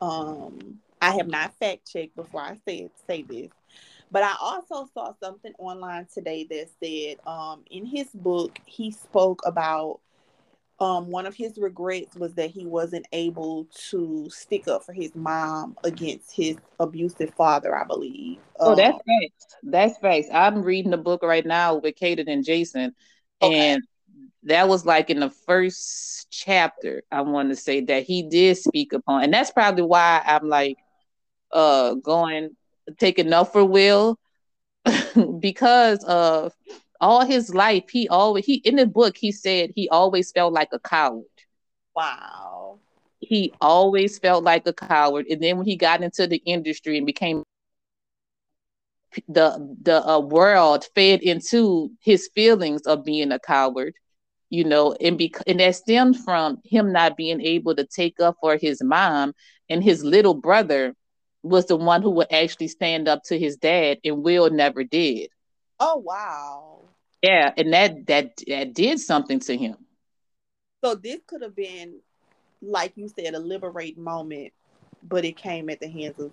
um, 0.00 0.78
I 1.00 1.12
have 1.12 1.28
not 1.28 1.54
fact 1.58 1.90
checked 1.90 2.16
before 2.16 2.42
I 2.42 2.58
say 2.66 2.90
say 3.06 3.22
this. 3.22 3.50
But 4.12 4.24
I 4.24 4.34
also 4.40 4.88
saw 4.92 5.12
something 5.22 5.52
online 5.58 6.06
today 6.12 6.44
that 6.50 6.68
said 6.82 7.18
um, 7.26 7.62
in 7.70 7.86
his 7.86 8.08
book 8.08 8.58
he 8.66 8.90
spoke 8.90 9.40
about 9.46 10.00
um, 10.80 11.10
one 11.10 11.26
of 11.26 11.34
his 11.34 11.58
regrets 11.58 12.16
was 12.16 12.34
that 12.34 12.50
he 12.50 12.66
wasn't 12.66 13.06
able 13.12 13.66
to 13.90 14.28
stick 14.30 14.66
up 14.66 14.84
for 14.84 14.92
his 14.94 15.14
mom 15.14 15.76
against 15.84 16.32
his 16.32 16.56
abusive 16.80 17.34
father, 17.34 17.76
I 17.76 17.84
believe. 17.84 18.38
Oh, 18.58 18.74
that's 18.74 18.94
um, 18.94 19.00
facts. 19.06 19.56
That's 19.62 19.98
facts. 19.98 20.28
I'm 20.32 20.62
reading 20.62 20.90
the 20.90 20.96
book 20.96 21.22
right 21.22 21.44
now 21.44 21.76
with 21.76 21.96
Kaden 21.96 22.32
and 22.32 22.44
Jason, 22.44 22.94
okay. 23.42 23.72
and 23.72 23.82
that 24.44 24.68
was 24.68 24.86
like 24.86 25.10
in 25.10 25.20
the 25.20 25.30
first 25.30 26.28
chapter. 26.30 27.02
I 27.12 27.22
want 27.22 27.50
to 27.50 27.56
say 27.56 27.80
that 27.82 28.04
he 28.04 28.22
did 28.22 28.56
speak 28.56 28.92
upon, 28.92 29.24
and 29.24 29.32
that's 29.32 29.50
probably 29.50 29.82
why 29.82 30.22
I'm 30.24 30.48
like 30.48 30.78
uh 31.52 31.94
going 31.94 32.56
taking 32.98 33.26
enough 33.26 33.52
for 33.52 33.64
Will 33.64 34.18
because 35.40 36.02
of 36.04 36.52
all 37.00 37.24
his 37.24 37.54
life 37.54 37.84
he 37.90 38.08
always 38.08 38.44
he 38.44 38.56
in 38.56 38.76
the 38.76 38.86
book 38.86 39.16
he 39.16 39.32
said 39.32 39.70
he 39.74 39.88
always 39.88 40.30
felt 40.32 40.52
like 40.52 40.68
a 40.72 40.78
coward 40.78 41.24
wow 41.94 42.78
he 43.20 43.52
always 43.60 44.18
felt 44.18 44.44
like 44.44 44.66
a 44.66 44.72
coward 44.72 45.26
and 45.30 45.42
then 45.42 45.56
when 45.56 45.66
he 45.66 45.76
got 45.76 46.02
into 46.02 46.26
the 46.26 46.42
industry 46.46 46.96
and 46.96 47.06
became 47.06 47.42
the 49.28 49.76
the 49.82 50.06
uh, 50.06 50.18
world 50.20 50.86
fed 50.94 51.20
into 51.22 51.90
his 52.00 52.30
feelings 52.34 52.82
of 52.82 53.04
being 53.04 53.32
a 53.32 53.38
coward 53.38 53.94
you 54.50 54.64
know 54.64 54.94
and 55.00 55.18
be 55.18 55.32
and 55.46 55.60
that 55.60 55.74
stemmed 55.74 56.18
from 56.18 56.58
him 56.64 56.92
not 56.92 57.16
being 57.16 57.40
able 57.40 57.74
to 57.74 57.84
take 57.84 58.20
up 58.20 58.36
for 58.40 58.56
his 58.56 58.82
mom 58.82 59.32
and 59.68 59.82
his 59.82 60.04
little 60.04 60.34
brother 60.34 60.94
was 61.42 61.66
the 61.66 61.76
one 61.76 62.02
who 62.02 62.10
would 62.10 62.32
actually 62.32 62.68
stand 62.68 63.08
up 63.08 63.22
to 63.24 63.38
his 63.38 63.56
dad 63.56 63.98
and 64.04 64.22
will 64.22 64.50
never 64.50 64.84
did 64.84 65.28
oh 65.80 65.96
wow 65.96 66.80
yeah, 67.22 67.52
and 67.56 67.72
that 67.72 68.06
that 68.06 68.32
that 68.46 68.74
did 68.74 68.98
something 68.98 69.40
to 69.40 69.56
him. 69.56 69.76
So 70.82 70.94
this 70.94 71.20
could 71.26 71.42
have 71.42 71.54
been, 71.54 71.96
like 72.62 72.92
you 72.96 73.08
said, 73.08 73.34
a 73.34 73.38
liberating 73.38 74.02
moment, 74.02 74.52
but 75.02 75.24
it 75.24 75.36
came 75.36 75.68
at 75.68 75.80
the 75.80 75.88
hands 75.88 76.18
of 76.18 76.32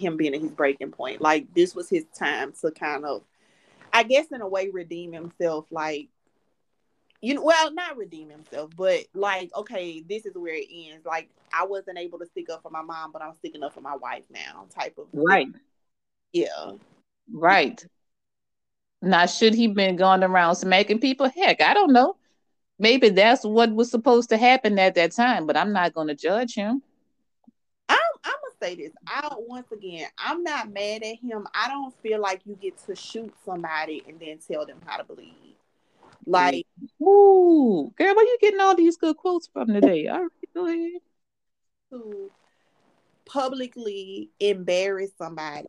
him 0.00 0.16
being 0.16 0.34
at 0.34 0.40
his 0.40 0.50
breaking 0.50 0.92
point. 0.92 1.20
Like 1.20 1.52
this 1.54 1.74
was 1.74 1.88
his 1.88 2.04
time 2.18 2.52
to 2.60 2.70
kind 2.70 3.04
of, 3.04 3.22
I 3.92 4.02
guess, 4.02 4.26
in 4.32 4.40
a 4.40 4.48
way, 4.48 4.68
redeem 4.68 5.12
himself. 5.12 5.66
Like, 5.70 6.08
you 7.20 7.34
know, 7.34 7.42
well, 7.42 7.72
not 7.72 7.96
redeem 7.96 8.30
himself, 8.30 8.70
but 8.76 9.04
like, 9.14 9.50
okay, 9.56 10.02
this 10.02 10.26
is 10.26 10.34
where 10.34 10.54
it 10.54 10.66
ends. 10.70 11.06
Like, 11.06 11.30
I 11.52 11.64
wasn't 11.64 11.98
able 11.98 12.18
to 12.18 12.26
stick 12.26 12.50
up 12.50 12.62
for 12.62 12.70
my 12.70 12.82
mom, 12.82 13.12
but 13.12 13.22
I'm 13.22 13.34
sticking 13.34 13.62
up 13.62 13.74
for 13.74 13.80
my 13.80 13.96
wife 13.96 14.24
now. 14.30 14.66
Type 14.70 14.98
of 14.98 15.06
right. 15.12 15.50
Thing. 15.50 15.60
Yeah. 16.32 16.72
Right. 17.32 17.84
Now, 19.02 19.26
should 19.26 19.54
he 19.54 19.66
been 19.68 19.96
going 19.96 20.22
around 20.22 20.56
smacking 20.56 21.00
people? 21.00 21.30
Heck, 21.34 21.60
I 21.60 21.74
don't 21.74 21.92
know. 21.92 22.16
Maybe 22.78 23.08
that's 23.08 23.44
what 23.44 23.72
was 23.72 23.90
supposed 23.90 24.28
to 24.30 24.36
happen 24.36 24.78
at 24.78 24.94
that 24.96 25.12
time, 25.12 25.46
but 25.46 25.56
I'm 25.56 25.72
not 25.72 25.94
going 25.94 26.08
to 26.08 26.14
judge 26.14 26.54
him. 26.54 26.82
I'm, 28.62 28.72
I'm 28.72 28.76
gonna 28.76 28.76
say 28.76 28.82
this. 28.82 28.92
I 29.06 29.34
once 29.38 29.72
again, 29.72 30.08
I'm 30.18 30.42
not 30.42 30.72
mad 30.72 31.02
at 31.02 31.16
him. 31.16 31.46
I 31.54 31.68
don't 31.68 31.94
feel 32.02 32.20
like 32.20 32.42
you 32.44 32.56
get 32.56 32.78
to 32.86 32.94
shoot 32.94 33.34
somebody 33.44 34.04
and 34.08 34.20
then 34.20 34.38
tell 34.46 34.66
them 34.66 34.78
how 34.84 34.96
to 34.96 35.04
bleed. 35.04 35.56
Like, 36.26 36.66
ooh, 37.00 37.92
girl, 37.96 38.14
where 38.14 38.26
you 38.26 38.38
getting 38.40 38.60
all 38.60 38.74
these 38.74 38.96
good 38.96 39.16
quotes 39.16 39.46
from 39.46 39.68
today? 39.68 40.08
All 40.08 40.22
right, 40.22 40.30
go 40.54 40.66
ahead. 40.66 41.00
To 41.92 42.30
publicly 43.24 44.30
embarrass 44.40 45.10
somebody 45.18 45.66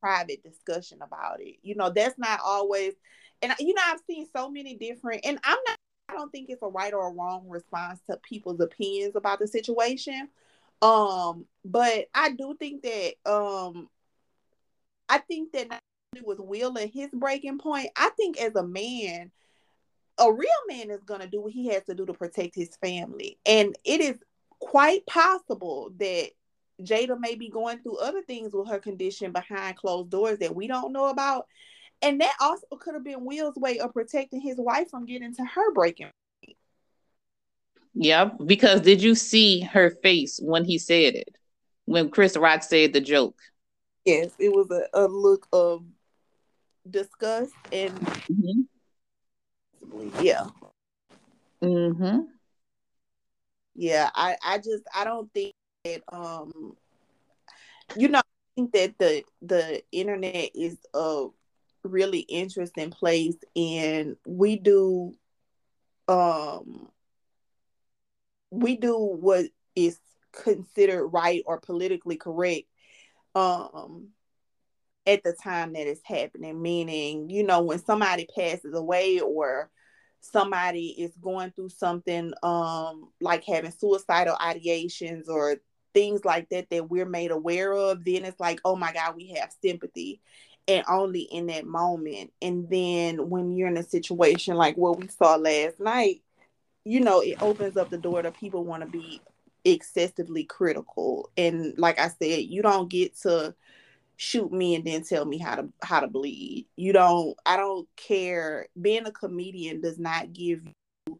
private 0.00 0.42
discussion 0.42 0.98
about 1.02 1.40
it. 1.40 1.56
You 1.62 1.74
know, 1.74 1.90
that's 1.90 2.18
not 2.18 2.40
always, 2.44 2.94
and 3.42 3.52
you 3.58 3.74
know, 3.74 3.82
I've 3.86 4.00
seen 4.06 4.26
so 4.34 4.50
many 4.50 4.74
different, 4.74 5.24
and 5.24 5.38
I'm 5.44 5.58
not, 5.66 5.78
I 6.08 6.14
don't 6.14 6.30
think 6.30 6.50
it's 6.50 6.62
a 6.62 6.68
right 6.68 6.94
or 6.94 7.08
a 7.08 7.12
wrong 7.12 7.48
response 7.48 8.00
to 8.10 8.16
people's 8.18 8.60
opinions 8.60 9.16
about 9.16 9.38
the 9.38 9.46
situation. 9.46 10.28
Um, 10.80 11.46
but 11.64 12.06
I 12.14 12.30
do 12.30 12.56
think 12.58 12.82
that, 12.82 13.14
um, 13.26 13.88
I 15.08 15.18
think 15.18 15.52
that 15.52 15.80
was 16.22 16.38
Will 16.38 16.76
and 16.76 16.90
his 16.90 17.10
breaking 17.12 17.58
point, 17.58 17.88
I 17.96 18.10
think 18.10 18.40
as 18.40 18.54
a 18.54 18.66
man, 18.66 19.30
a 20.18 20.32
real 20.32 20.48
man 20.68 20.90
is 20.90 21.00
to 21.06 21.26
do 21.26 21.40
what 21.40 21.52
he 21.52 21.68
has 21.68 21.84
to 21.84 21.94
do 21.94 22.06
to 22.06 22.12
protect 22.12 22.54
his 22.54 22.70
family. 22.82 23.38
And 23.46 23.76
it 23.84 24.00
is 24.00 24.18
quite 24.58 25.06
possible 25.06 25.92
that 25.98 26.30
Jada 26.82 27.18
may 27.18 27.34
be 27.34 27.48
going 27.48 27.78
through 27.78 27.98
other 27.98 28.22
things 28.22 28.52
with 28.52 28.68
her 28.68 28.78
condition 28.78 29.32
behind 29.32 29.76
closed 29.76 30.10
doors 30.10 30.38
that 30.38 30.54
we 30.54 30.66
don't 30.66 30.92
know 30.92 31.06
about. 31.06 31.46
And 32.02 32.20
that 32.20 32.34
also 32.40 32.66
could 32.78 32.94
have 32.94 33.04
been 33.04 33.24
Will's 33.24 33.56
way 33.56 33.78
of 33.78 33.92
protecting 33.92 34.40
his 34.40 34.56
wife 34.56 34.90
from 34.90 35.06
getting 35.06 35.34
to 35.34 35.44
her 35.44 35.72
breaking. 35.72 36.10
Yeah, 37.94 38.30
because 38.44 38.80
did 38.80 39.02
you 39.02 39.14
see 39.14 39.60
her 39.60 39.90
face 39.90 40.38
when 40.42 40.64
he 40.64 40.78
said 40.78 41.14
it? 41.14 41.36
When 41.84 42.10
Chris 42.10 42.36
Rock 42.36 42.62
said 42.62 42.92
the 42.92 43.00
joke? 43.00 43.36
Yes, 44.04 44.32
it 44.38 44.52
was 44.52 44.70
a, 44.70 44.86
a 44.94 45.06
look 45.06 45.46
of 45.52 45.84
disgust 46.88 47.52
and 47.72 47.92
mm-hmm. 48.30 48.62
yeah. 50.20 50.46
Mm-hmm. 51.62 52.18
Yeah, 53.74 54.10
I, 54.14 54.36
I 54.44 54.58
just 54.58 54.84
I 54.94 55.04
don't 55.04 55.32
think 55.32 55.54
that 55.84 56.02
um 56.12 56.76
you 57.96 58.08
know, 58.08 58.18
I 58.18 58.22
think 58.54 58.72
that 58.72 58.98
the 58.98 59.24
the 59.42 59.82
internet 59.92 60.50
is 60.54 60.78
a 60.94 61.26
really 61.84 62.20
interesting 62.20 62.90
place, 62.90 63.36
and 63.56 64.16
we 64.26 64.56
do, 64.56 65.14
um, 66.08 66.88
we 68.50 68.76
do 68.76 68.96
what 68.96 69.46
is 69.74 69.98
considered 70.32 71.08
right 71.08 71.42
or 71.46 71.60
politically 71.60 72.16
correct, 72.16 72.66
um, 73.34 74.08
at 75.06 75.22
the 75.24 75.32
time 75.32 75.72
that 75.72 75.86
it's 75.86 76.02
happening. 76.04 76.60
Meaning, 76.60 77.30
you 77.30 77.44
know, 77.44 77.62
when 77.62 77.78
somebody 77.78 78.26
passes 78.36 78.74
away 78.74 79.20
or 79.20 79.70
somebody 80.20 80.88
is 80.88 81.12
going 81.20 81.50
through 81.52 81.68
something 81.68 82.32
um 82.42 83.08
like 83.20 83.44
having 83.44 83.70
suicidal 83.70 84.36
ideations 84.36 85.28
or 85.28 85.56
things 85.94 86.24
like 86.24 86.48
that 86.50 86.68
that 86.70 86.90
we're 86.90 87.06
made 87.06 87.30
aware 87.30 87.72
of 87.72 88.04
then 88.04 88.24
it's 88.24 88.40
like 88.40 88.60
oh 88.64 88.76
my 88.76 88.92
god 88.92 89.14
we 89.16 89.28
have 89.28 89.50
sympathy 89.62 90.20
and 90.66 90.84
only 90.88 91.22
in 91.22 91.46
that 91.46 91.66
moment 91.66 92.32
and 92.42 92.68
then 92.68 93.30
when 93.30 93.52
you're 93.52 93.68
in 93.68 93.76
a 93.76 93.82
situation 93.82 94.56
like 94.56 94.76
what 94.76 94.98
we 94.98 95.06
saw 95.08 95.36
last 95.36 95.80
night 95.80 96.20
you 96.88 97.00
know 97.00 97.20
it 97.20 97.40
opens 97.42 97.76
up 97.76 97.90
the 97.90 97.98
door 97.98 98.22
to 98.22 98.30
people 98.30 98.64
want 98.64 98.82
to 98.82 98.88
be 98.88 99.20
excessively 99.64 100.44
critical 100.44 101.30
and 101.36 101.74
like 101.78 101.98
i 101.98 102.08
said 102.08 102.40
you 102.40 102.62
don't 102.62 102.88
get 102.88 103.16
to 103.16 103.54
shoot 104.18 104.52
me 104.52 104.74
and 104.74 104.84
then 104.84 105.04
tell 105.04 105.24
me 105.24 105.38
how 105.38 105.54
to 105.54 105.68
how 105.80 106.00
to 106.00 106.08
bleed. 106.08 106.66
You 106.76 106.92
don't 106.92 107.36
I 107.46 107.56
don't 107.56 107.88
care. 107.96 108.66
Being 108.80 109.06
a 109.06 109.12
comedian 109.12 109.80
does 109.80 109.98
not 109.98 110.32
give 110.32 110.62
you 111.06 111.18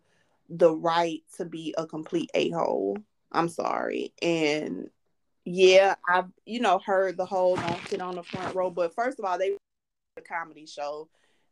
the 0.51 0.75
right 0.75 1.23
to 1.37 1.45
be 1.45 1.75
a 1.79 1.87
complete 1.87 2.31
a-hole. 2.35 2.99
I'm 3.31 3.49
sorry. 3.49 4.13
And 4.21 4.91
yeah, 5.45 5.95
I've 6.09 6.31
you 6.45 6.61
know 6.61 6.81
heard 6.85 7.17
the 7.17 7.25
whole 7.25 7.57
don't 7.57 7.89
sit 7.89 8.03
on 8.03 8.17
the 8.17 8.25
front 8.25 8.55
row, 8.55 8.69
but 8.69 8.95
first 8.95 9.19
of 9.19 9.25
all, 9.25 9.39
they 9.39 9.53
were 9.53 9.59
a 10.19 10.23
comedy 10.23 10.67
show. 10.67 11.09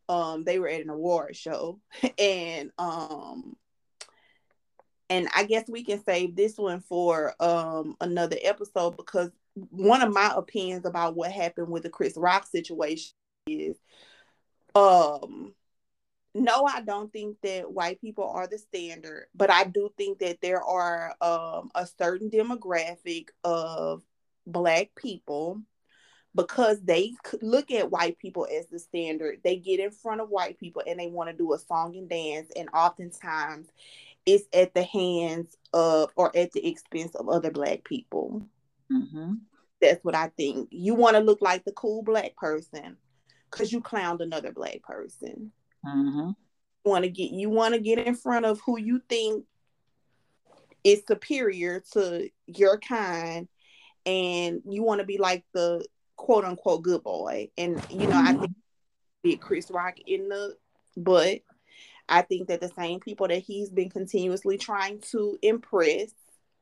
Um, 0.09 0.45
they 0.45 0.59
were 0.59 0.69
at 0.69 0.83
an 0.83 0.91
award 0.91 1.37
show, 1.37 1.81
and 2.19 2.71
um, 2.79 3.57
and 5.09 5.29
I 5.35 5.45
guess 5.45 5.65
we 5.69 5.85
can 5.85 6.03
save 6.05 6.37
this 6.37 6.57
one 6.57 6.81
for 6.81 7.35
um 7.41 7.97
another 8.01 8.37
episode 8.43 8.97
because 8.97 9.31
one 9.71 10.03
of 10.03 10.13
my 10.13 10.33
opinions 10.37 10.85
about 10.85 11.17
what 11.17 11.33
happened 11.33 11.69
with 11.69 11.83
the 11.83 11.91
Chris 11.91 12.17
Rock 12.17 12.47
situation 12.47 13.13
is 13.47 13.77
um 14.75 15.55
no, 16.39 16.67
I 16.67 16.83
don't 16.83 17.11
think 17.11 17.39
that 17.43 17.73
white 17.73 17.99
people 17.99 18.29
are 18.29 18.47
the 18.47 18.59
standard, 18.59 19.29
but 19.35 19.51
I 19.51 19.65
do 19.65 19.91
think 19.97 20.19
that 20.19 20.43
there 20.43 20.63
are 20.63 21.15
um, 21.23 21.71
a 21.75 21.87
certain 21.87 22.31
demographic 22.31 23.29
of 23.43 24.03
black 24.47 24.91
people 24.95 25.63
because 26.35 26.83
they 26.83 27.15
look 27.41 27.71
at 27.71 27.91
white 27.91 28.19
people 28.19 28.47
as 28.55 28.67
the 28.67 28.79
standard. 28.79 29.41
They 29.43 29.57
get 29.57 29.81
in 29.81 29.91
front 29.91 30.21
of 30.21 30.29
white 30.29 30.61
people 30.61 30.83
and 30.87 31.01
they 31.01 31.07
want 31.07 31.31
to 31.31 31.37
do 31.37 31.55
a 31.55 31.59
song 31.59 31.97
and 31.97 32.09
dance, 32.09 32.53
and 32.55 32.69
oftentimes 32.75 33.69
it's 34.27 34.45
at 34.53 34.75
the 34.75 34.83
hands 34.83 35.57
of 35.73 36.11
or 36.17 36.37
at 36.37 36.53
the 36.53 36.67
expense 36.67 37.15
of 37.15 37.29
other 37.29 37.51
black 37.51 37.85
people. 37.85 38.43
Mm-hmm. 38.93 39.35
That's 39.81 40.05
what 40.05 40.15
I 40.15 40.29
think. 40.37 40.69
You 40.73 40.95
want 40.95 41.17
to 41.17 41.23
look 41.23 41.41
like 41.41 41.65
the 41.65 41.73
cool 41.73 42.03
black 42.03 42.37
person 42.37 42.97
because 43.51 43.73
you 43.73 43.81
clowned 43.81 44.21
another 44.21 44.53
black 44.53 44.83
person. 44.83 45.53
Mm-hmm. 45.85 46.31
Want 46.85 47.05
to 47.05 47.11
get 47.11 47.31
you 47.31 47.51
want 47.51 47.75
to 47.75 47.81
get 47.81 47.99
in 47.99 48.15
front 48.15 48.45
of 48.45 48.61
who 48.67 48.79
you 48.79 49.01
think 49.09 49.45
is 50.85 51.03
superior 51.07 51.83
to 51.93 52.29
your 52.47 52.79
kind, 52.79 53.49
and 54.05 54.63
you 54.69 54.83
want 54.83 55.01
to 55.01 55.07
be 55.07 55.19
like 55.19 55.45
the 55.53 55.85
quote 56.17 56.45
unquote 56.45 56.83
good 56.83 57.03
boy. 57.03 57.51
And 57.57 57.81
you 57.91 58.07
know, 58.07 58.17
mm-hmm. 58.17 58.27
I 58.27 58.33
think 58.35 58.53
did 59.25 59.41
Chris 59.41 59.71
Rock 59.71 59.97
in 60.07 60.29
the 60.29 60.57
but 60.97 61.41
I 62.09 62.23
think 62.23 62.49
that 62.49 62.61
the 62.61 62.71
same 62.79 63.01
people 63.01 63.29
that 63.29 63.39
he's 63.39 63.71
been 63.71 63.91
continuously 63.91 64.59
trying 64.59 65.01
to 65.13 65.39
impress 65.43 66.13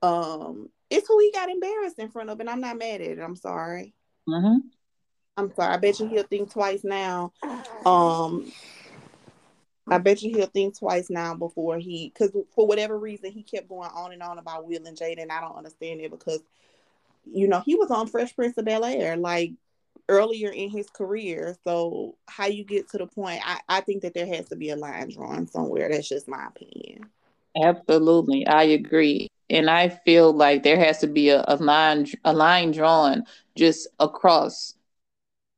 um 0.02 0.68
it's 0.90 1.08
who 1.08 1.18
he 1.18 1.32
got 1.32 1.48
embarrassed 1.48 1.98
in 1.98 2.10
front 2.10 2.30
of, 2.30 2.40
and 2.40 2.48
I'm 2.48 2.60
not 2.60 2.78
mad 2.78 3.00
at 3.00 3.08
it. 3.08 3.18
I'm 3.18 3.36
sorry. 3.36 3.94
Mm-hmm. 4.28 4.68
I'm 5.36 5.54
sorry. 5.54 5.74
I 5.74 5.76
bet 5.78 5.98
you 5.98 6.06
he'll 6.06 6.22
think 6.24 6.52
twice 6.52 6.84
now. 6.84 7.32
Um, 7.84 8.52
I 9.88 9.98
bet 9.98 10.22
you 10.22 10.34
he'll 10.34 10.46
think 10.46 10.78
twice 10.78 11.10
now 11.10 11.34
before 11.34 11.78
he, 11.78 12.12
because 12.12 12.30
for 12.54 12.66
whatever 12.66 12.98
reason, 12.98 13.32
he 13.32 13.42
kept 13.42 13.68
going 13.68 13.90
on 13.92 14.12
and 14.12 14.22
on 14.22 14.38
about 14.38 14.66
Will 14.66 14.86
and 14.86 14.96
Jada, 14.96 15.22
and 15.22 15.32
I 15.32 15.40
don't 15.40 15.56
understand 15.56 16.00
it 16.00 16.10
because, 16.10 16.40
you 17.24 17.48
know, 17.48 17.62
he 17.64 17.74
was 17.74 17.90
on 17.90 18.06
Fresh 18.06 18.36
Prince 18.36 18.56
of 18.56 18.64
Bel 18.64 18.84
Air 18.84 19.16
like 19.16 19.52
earlier 20.08 20.50
in 20.50 20.70
his 20.70 20.88
career. 20.90 21.56
So 21.64 22.16
how 22.28 22.46
you 22.46 22.64
get 22.64 22.88
to 22.90 22.98
the 22.98 23.06
point, 23.06 23.40
I, 23.44 23.60
I 23.68 23.80
think 23.80 24.02
that 24.02 24.14
there 24.14 24.26
has 24.26 24.48
to 24.48 24.56
be 24.56 24.70
a 24.70 24.76
line 24.76 25.10
drawn 25.10 25.46
somewhere. 25.46 25.88
That's 25.90 26.08
just 26.08 26.28
my 26.28 26.46
opinion. 26.46 27.10
Absolutely, 27.56 28.46
I 28.46 28.64
agree 28.64 29.28
and 29.50 29.68
I 29.70 29.88
feel 29.90 30.32
like 30.32 30.62
there 30.62 30.78
has 30.78 30.98
to 31.00 31.06
be 31.06 31.28
a, 31.28 31.44
a 31.48 31.56
line 31.56 32.06
a 32.24 32.32
line 32.32 32.72
drawn 32.72 33.24
just 33.56 33.88
across 34.00 34.74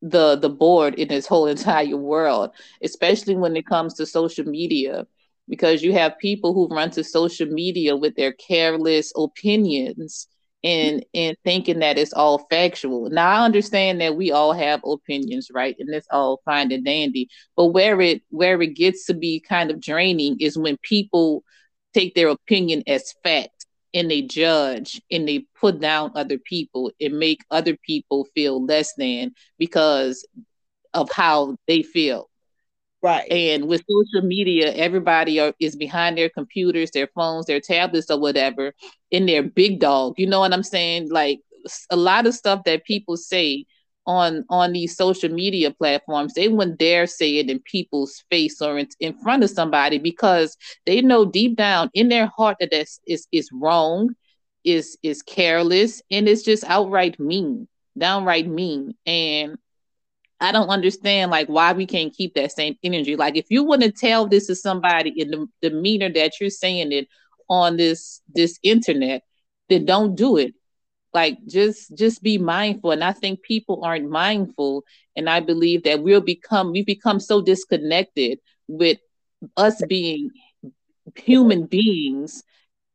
the 0.02 0.36
the 0.36 0.50
board 0.50 0.94
in 0.96 1.08
this 1.08 1.26
whole 1.26 1.46
entire 1.56 1.96
world, 1.96 2.50
especially 2.82 3.36
when 3.36 3.56
it 3.56 3.66
comes 3.66 3.94
to 3.94 4.06
social 4.06 4.44
media, 4.44 5.06
because 5.48 5.82
you 5.82 5.92
have 5.92 6.18
people 6.18 6.54
who 6.54 6.68
run 6.68 6.90
to 6.92 7.04
social 7.04 7.46
media 7.48 7.96
with 7.96 8.16
their 8.16 8.32
careless 8.32 9.12
opinions 9.16 10.28
and 10.64 11.04
and 11.14 11.36
thinking 11.44 11.80
that 11.80 11.98
it's 11.98 12.12
all 12.12 12.46
factual. 12.50 13.10
Now 13.10 13.28
I 13.28 13.44
understand 13.44 14.00
that 14.00 14.16
we 14.16 14.32
all 14.32 14.52
have 14.52 14.80
opinions, 14.84 15.48
right? 15.52 15.76
And 15.78 15.92
it's 15.94 16.08
all 16.10 16.40
fine 16.44 16.72
and 16.72 16.84
dandy. 16.84 17.28
But 17.56 17.66
where 17.66 18.00
it 18.00 18.22
where 18.30 18.60
it 18.62 18.74
gets 18.74 19.06
to 19.06 19.14
be 19.14 19.40
kind 19.40 19.70
of 19.70 19.80
draining 19.80 20.36
is 20.40 20.58
when 20.58 20.76
people 20.82 21.44
take 21.94 22.14
their 22.14 22.28
opinion 22.28 22.82
as 22.86 23.14
fact 23.22 23.66
and 23.94 24.10
they 24.10 24.22
judge 24.22 25.00
and 25.10 25.26
they 25.26 25.46
put 25.58 25.80
down 25.80 26.12
other 26.14 26.38
people 26.38 26.92
and 27.00 27.18
make 27.18 27.40
other 27.50 27.76
people 27.76 28.26
feel 28.34 28.64
less 28.64 28.92
than 28.96 29.32
because 29.58 30.26
of 30.92 31.10
how 31.10 31.56
they 31.66 31.82
feel. 31.82 32.28
Right. 33.02 33.30
And 33.30 33.68
with 33.68 33.84
social 33.88 34.26
media, 34.26 34.72
everybody 34.72 35.38
are, 35.38 35.52
is 35.60 35.76
behind 35.76 36.18
their 36.18 36.28
computers, 36.30 36.90
their 36.90 37.08
phones, 37.14 37.46
their 37.46 37.60
tablets, 37.60 38.10
or 38.10 38.18
whatever, 38.18 38.72
in 39.10 39.26
their 39.26 39.42
big 39.42 39.80
dog. 39.80 40.14
You 40.16 40.26
know 40.26 40.40
what 40.40 40.52
I'm 40.52 40.62
saying? 40.62 41.10
Like 41.10 41.40
a 41.90 41.96
lot 41.96 42.26
of 42.26 42.34
stuff 42.34 42.64
that 42.64 42.84
people 42.84 43.16
say 43.16 43.66
on 44.06 44.44
on 44.48 44.72
these 44.72 44.96
social 44.96 45.28
media 45.30 45.70
platforms 45.72 46.34
they 46.34 46.46
wouldn't 46.46 46.78
dare 46.78 47.06
say 47.08 47.38
it 47.38 47.50
in 47.50 47.58
people's 47.60 48.22
face 48.30 48.62
or 48.62 48.78
in, 48.78 48.88
in 49.00 49.12
front 49.18 49.42
of 49.42 49.50
somebody 49.50 49.98
because 49.98 50.56
they 50.86 51.00
know 51.00 51.24
deep 51.24 51.56
down 51.56 51.90
in 51.92 52.08
their 52.08 52.26
heart 52.26 52.56
that 52.60 52.70
that's 52.70 53.00
is 53.06 53.26
is 53.32 53.50
wrong 53.52 54.08
is 54.64 54.96
is 55.02 55.22
careless 55.22 56.02
and 56.10 56.28
it's 56.28 56.42
just 56.42 56.62
outright 56.64 57.18
mean 57.18 57.66
downright 57.98 58.46
mean 58.46 58.94
and 59.06 59.58
I 60.40 60.52
don't 60.52 60.68
understand 60.68 61.30
like 61.30 61.48
why 61.48 61.72
we 61.72 61.86
can't 61.86 62.14
keep 62.14 62.34
that 62.34 62.52
same 62.52 62.76
energy. 62.82 63.16
Like 63.16 63.36
if 63.36 63.46
you 63.48 63.64
want 63.64 63.82
to 63.82 63.90
tell 63.90 64.26
this 64.26 64.46
to 64.48 64.54
somebody 64.54 65.10
in 65.10 65.30
the 65.30 65.48
demeanor 65.62 66.10
that 66.12 66.40
you're 66.40 66.50
saying 66.50 66.92
it 66.92 67.08
on 67.48 67.76
this 67.76 68.20
this 68.34 68.58
internet, 68.62 69.22
then 69.68 69.86
don't 69.86 70.14
do 70.14 70.36
it. 70.36 70.54
Like 71.14 71.38
just 71.46 71.96
just 71.96 72.22
be 72.22 72.36
mindful. 72.36 72.90
And 72.90 73.02
i 73.02 73.12
think 73.12 73.42
people 73.42 73.84
aren't 73.84 74.10
mindful. 74.10 74.84
And 75.16 75.30
i 75.30 75.40
believe 75.40 75.84
that 75.84 76.02
we'll 76.02 76.20
become 76.20 76.72
we 76.72 76.82
become 76.82 77.20
so 77.20 77.40
disconnected 77.40 78.38
with 78.68 78.98
us 79.56 79.82
being 79.88 80.30
human 81.14 81.66
beings. 81.66 82.42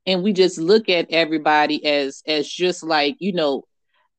And 0.05 0.23
we 0.23 0.33
just 0.33 0.57
look 0.59 0.89
at 0.89 1.07
everybody 1.09 1.83
as 1.85 2.21
as 2.27 2.47
just 2.47 2.83
like 2.83 3.15
you 3.19 3.33
know 3.33 3.65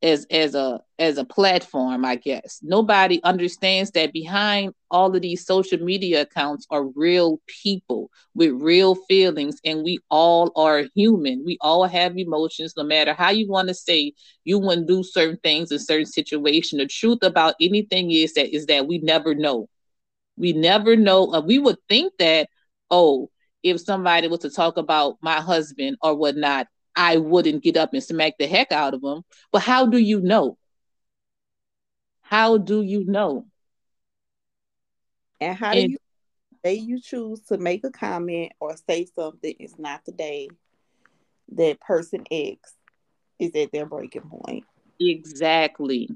as 0.02 0.26
as 0.30 0.54
a 0.54 0.80
as 0.98 1.18
a 1.18 1.24
platform 1.24 2.04
i 2.04 2.16
guess. 2.16 2.60
Nobody 2.62 3.22
understands 3.22 3.90
that 3.92 4.12
behind 4.12 4.74
all 4.90 5.14
of 5.14 5.22
these 5.22 5.44
social 5.46 5.78
media 5.78 6.22
accounts 6.22 6.66
are 6.70 6.84
real 6.84 7.40
people 7.46 8.10
with 8.34 8.50
real 8.52 8.94
feelings 8.94 9.58
and 9.64 9.82
we 9.82 9.98
all 10.10 10.52
are 10.56 10.84
human. 10.94 11.42
We 11.44 11.58
all 11.60 11.84
have 11.86 12.16
emotions 12.18 12.74
no 12.76 12.84
matter 12.84 13.14
how 13.14 13.30
you 13.30 13.48
want 13.48 13.68
to 13.68 13.74
say 13.74 14.12
you 14.44 14.60
to 14.60 14.84
do 14.84 15.02
certain 15.02 15.38
things 15.42 15.70
in 15.72 15.78
certain 15.78 16.06
situation. 16.06 16.78
The 16.78 16.86
truth 16.86 17.22
about 17.22 17.54
anything 17.60 18.10
is 18.10 18.34
that 18.34 18.54
is 18.54 18.66
that 18.66 18.86
we 18.86 18.98
never 18.98 19.34
know. 19.34 19.68
We 20.36 20.52
never 20.52 20.96
know 20.96 21.32
uh, 21.32 21.40
we 21.40 21.58
would 21.58 21.76
think 21.88 22.14
that 22.18 22.48
oh 22.90 23.30
if 23.62 23.80
somebody 23.80 24.28
was 24.28 24.40
to 24.40 24.50
talk 24.50 24.76
about 24.76 25.16
my 25.20 25.40
husband 25.40 25.96
or 26.02 26.14
whatnot 26.16 26.66
I 26.94 27.16
wouldn't 27.16 27.62
get 27.62 27.76
up 27.76 27.92
and 27.92 28.02
smack 28.02 28.34
the 28.38 28.46
heck 28.46 28.72
out 28.72 28.94
of 28.94 29.00
them. 29.02 29.22
But 29.50 29.62
how 29.62 29.86
do 29.86 29.98
you 29.98 30.20
know? 30.20 30.58
How 32.22 32.58
do 32.58 32.82
you 32.82 33.04
know? 33.06 33.46
And 35.40 35.56
how 35.56 35.72
do 35.72 35.80
you 35.80 35.96
say 36.64 36.74
you 36.74 37.00
choose 37.00 37.40
to 37.42 37.58
make 37.58 37.84
a 37.84 37.90
comment 37.90 38.52
or 38.60 38.76
say 38.88 39.06
something 39.16 39.54
is 39.58 39.78
not 39.78 40.04
the 40.04 40.12
day 40.12 40.48
that 41.56 41.80
person 41.80 42.24
X 42.30 42.74
is 43.38 43.54
at 43.54 43.72
their 43.72 43.86
breaking 43.86 44.22
point. 44.22 44.64
Exactly. 45.00 46.08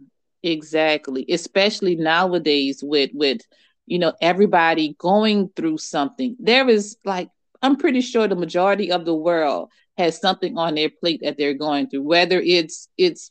Exactly. 0.43 1.27
Especially 1.29 1.97
nowadays 1.97 2.83
with 2.83 3.11
with 3.15 3.41
you 3.87 3.99
know 3.99 4.13
everybody 4.21 4.95
going 4.99 5.51
through 5.57 5.79
something. 5.79 6.37
There 6.39 6.69
is 6.69 6.97
like 7.05 7.29
I'm 7.63 7.77
pretty 7.77 8.01
sure 8.01 8.29
the 8.29 8.37
majority 8.37 8.93
of 8.93 9.05
the 9.05 9.15
world 9.15 9.71
has 9.99 10.21
something 10.21 10.59
on 10.59 10.75
their 10.75 10.91
plate 10.91 11.21
that 11.23 11.37
they're 11.39 11.55
going 11.55 11.89
through, 11.89 12.03
whether 12.03 12.41
it's 12.41 12.89
it's 12.99 13.31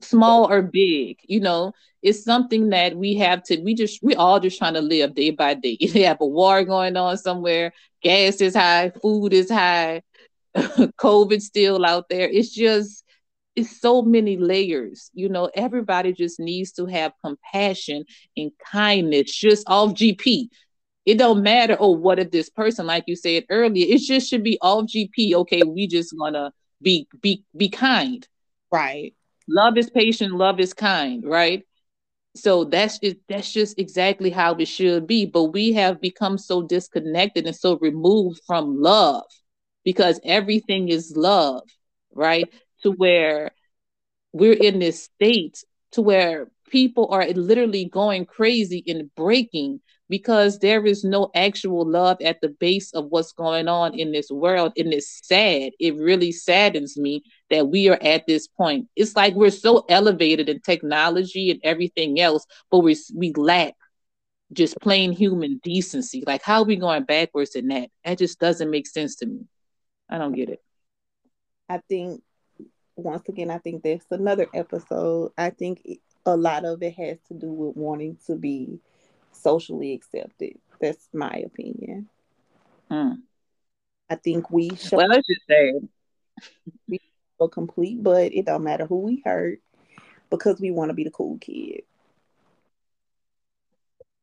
small 0.00 0.50
or 0.50 0.62
big, 0.62 1.18
you 1.24 1.40
know, 1.40 1.72
it's 2.02 2.22
something 2.24 2.70
that 2.70 2.96
we 2.96 3.14
have 3.14 3.42
to 3.44 3.60
we 3.62 3.74
just 3.74 4.02
we 4.02 4.14
all 4.14 4.38
just 4.40 4.58
trying 4.58 4.74
to 4.74 4.80
live 4.80 5.14
day 5.14 5.30
by 5.30 5.54
day. 5.54 5.76
They 5.92 6.02
have 6.02 6.18
a 6.20 6.26
war 6.26 6.64
going 6.64 6.96
on 6.96 7.16
somewhere, 7.18 7.72
gas 8.02 8.40
is 8.40 8.54
high, 8.54 8.92
food 9.02 9.32
is 9.32 9.50
high, 9.50 10.02
COVID 10.56 11.40
still 11.42 11.84
out 11.84 12.08
there. 12.08 12.28
It's 12.28 12.50
just 12.50 13.04
it's 13.56 13.80
so 13.80 14.02
many 14.02 14.36
layers. 14.36 15.10
You 15.14 15.28
know, 15.30 15.50
everybody 15.54 16.12
just 16.12 16.38
needs 16.38 16.72
to 16.72 16.86
have 16.86 17.12
compassion 17.24 18.04
and 18.36 18.52
kindness, 18.72 19.34
just 19.34 19.68
off 19.68 19.94
GP. 19.94 20.50
It 21.06 21.18
don't 21.18 21.42
matter, 21.42 21.76
oh, 21.78 21.92
what 21.92 22.18
if 22.18 22.30
this 22.32 22.50
person, 22.50 22.86
like 22.86 23.04
you 23.06 23.16
said 23.16 23.44
earlier, 23.50 23.86
it 23.88 24.00
just 24.00 24.28
should 24.28 24.42
be 24.42 24.58
off 24.60 24.88
GP. 24.88 25.34
Okay, 25.36 25.62
we 25.62 25.86
just 25.86 26.14
gonna 26.18 26.52
be 26.82 27.08
be 27.22 27.44
be 27.56 27.68
kind. 27.68 28.26
Right. 28.72 29.14
Love 29.48 29.78
is 29.78 29.88
patient, 29.90 30.34
love 30.34 30.58
is 30.60 30.74
kind, 30.74 31.24
right? 31.24 31.62
So 32.36 32.64
that's 32.64 32.98
just 32.98 33.16
that's 33.28 33.52
just 33.52 33.78
exactly 33.78 34.30
how 34.30 34.54
it 34.56 34.66
should 34.68 35.06
be. 35.06 35.26
But 35.26 35.44
we 35.44 35.72
have 35.74 36.00
become 36.00 36.38
so 36.38 36.62
disconnected 36.62 37.46
and 37.46 37.56
so 37.56 37.78
removed 37.78 38.40
from 38.46 38.80
love 38.80 39.24
because 39.84 40.20
everything 40.24 40.88
is 40.88 41.14
love, 41.16 41.62
right? 42.12 42.52
To 42.82 42.92
where 42.92 43.52
we're 44.32 44.52
in 44.54 44.78
this 44.80 45.04
state 45.04 45.64
to 45.92 46.02
where 46.02 46.48
people 46.68 47.08
are 47.10 47.26
literally 47.28 47.86
going 47.86 48.26
crazy 48.26 48.82
and 48.86 49.14
breaking 49.14 49.80
because 50.08 50.58
there 50.58 50.86
is 50.86 51.04
no 51.04 51.30
actual 51.34 51.88
love 51.88 52.18
at 52.20 52.40
the 52.40 52.48
base 52.48 52.92
of 52.92 53.06
what's 53.06 53.32
going 53.32 53.68
on 53.68 53.98
in 53.98 54.12
this 54.12 54.30
world 54.30 54.72
and 54.76 54.92
it's 54.92 55.20
sad. 55.26 55.72
It 55.80 55.96
really 55.96 56.32
saddens 56.32 56.96
me 56.96 57.22
that 57.50 57.68
we 57.68 57.88
are 57.88 57.98
at 58.02 58.26
this 58.26 58.46
point. 58.46 58.88
It's 58.96 59.16
like 59.16 59.34
we're 59.34 59.50
so 59.50 59.84
elevated 59.88 60.48
in 60.48 60.60
technology 60.60 61.50
and 61.50 61.60
everything 61.64 62.20
else 62.20 62.46
but 62.70 62.80
we 62.80 62.96
we 63.14 63.32
lack 63.34 63.74
just 64.52 64.78
plain 64.80 65.12
human 65.12 65.60
decency. 65.62 66.22
Like 66.26 66.42
how 66.42 66.60
are 66.62 66.66
we 66.66 66.76
going 66.76 67.04
backwards 67.04 67.56
in 67.56 67.68
that? 67.68 67.90
That 68.04 68.18
just 68.18 68.38
doesn't 68.38 68.70
make 68.70 68.86
sense 68.86 69.16
to 69.16 69.26
me. 69.26 69.46
I 70.08 70.18
don't 70.18 70.32
get 70.32 70.50
it. 70.50 70.62
I 71.68 71.80
think 71.88 72.22
once 72.96 73.28
again 73.28 73.50
i 73.50 73.58
think 73.58 73.82
that's 73.82 74.06
another 74.10 74.46
episode. 74.54 75.30
I 75.36 75.50
think 75.50 75.86
a 76.24 76.36
lot 76.36 76.64
of 76.64 76.82
it 76.82 76.94
has 76.94 77.18
to 77.28 77.34
do 77.34 77.52
with 77.52 77.76
wanting 77.76 78.18
to 78.26 78.34
be 78.34 78.80
socially 79.36 79.92
accepted. 79.92 80.58
That's 80.80 81.08
my 81.12 81.42
opinion. 81.44 82.08
Hmm. 82.90 83.12
I 84.08 84.16
think 84.16 84.50
we 84.50 84.74
should. 84.76 84.92
Well, 84.92 85.08
let's 85.08 85.26
just 85.26 85.46
say 85.48 85.72
we 86.88 87.00
are 87.40 87.48
complete, 87.48 88.02
but 88.02 88.32
it 88.32 88.46
don't 88.46 88.64
matter 88.64 88.86
who 88.86 89.00
we 89.00 89.22
hurt 89.24 89.60
because 90.30 90.60
we 90.60 90.70
want 90.70 90.90
to 90.90 90.94
be 90.94 91.04
the 91.04 91.10
cool 91.10 91.38
kid. 91.38 91.82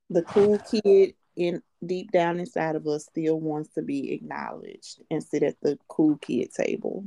The 0.10 0.24
cool 0.24 0.60
kid 0.60 1.16
in 1.36 1.62
deep 1.86 2.12
down 2.12 2.40
inside 2.40 2.76
of 2.76 2.88
us 2.88 3.06
still 3.06 3.40
wants 3.40 3.74
to 3.74 3.82
be 3.82 4.14
acknowledged 4.14 5.02
and 5.10 5.24
sit 5.24 5.44
at 5.44 5.60
the 5.62 5.78
cool 5.88 6.18
kid 6.18 6.54
table. 6.54 7.06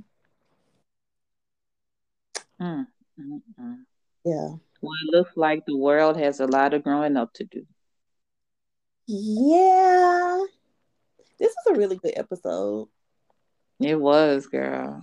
Mm. 2.60 2.86
Yeah. 4.24 4.48
Well, 4.82 4.92
it 5.04 5.16
looks 5.16 5.36
like 5.36 5.64
the 5.66 5.76
world 5.76 6.16
has 6.16 6.40
a 6.40 6.46
lot 6.46 6.74
of 6.74 6.82
growing 6.82 7.16
up 7.16 7.32
to 7.34 7.44
do. 7.44 7.66
Yeah. 9.06 10.42
This 11.38 11.54
was 11.64 11.76
a 11.76 11.78
really 11.78 11.96
good 11.96 12.14
episode. 12.16 12.88
It 13.78 14.00
was, 14.00 14.46
girl. 14.46 15.02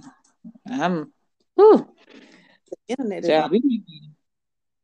I'm 0.69 1.13
whew. 1.55 1.87
The 2.69 2.77
internet 2.87 3.23
is 3.23 3.29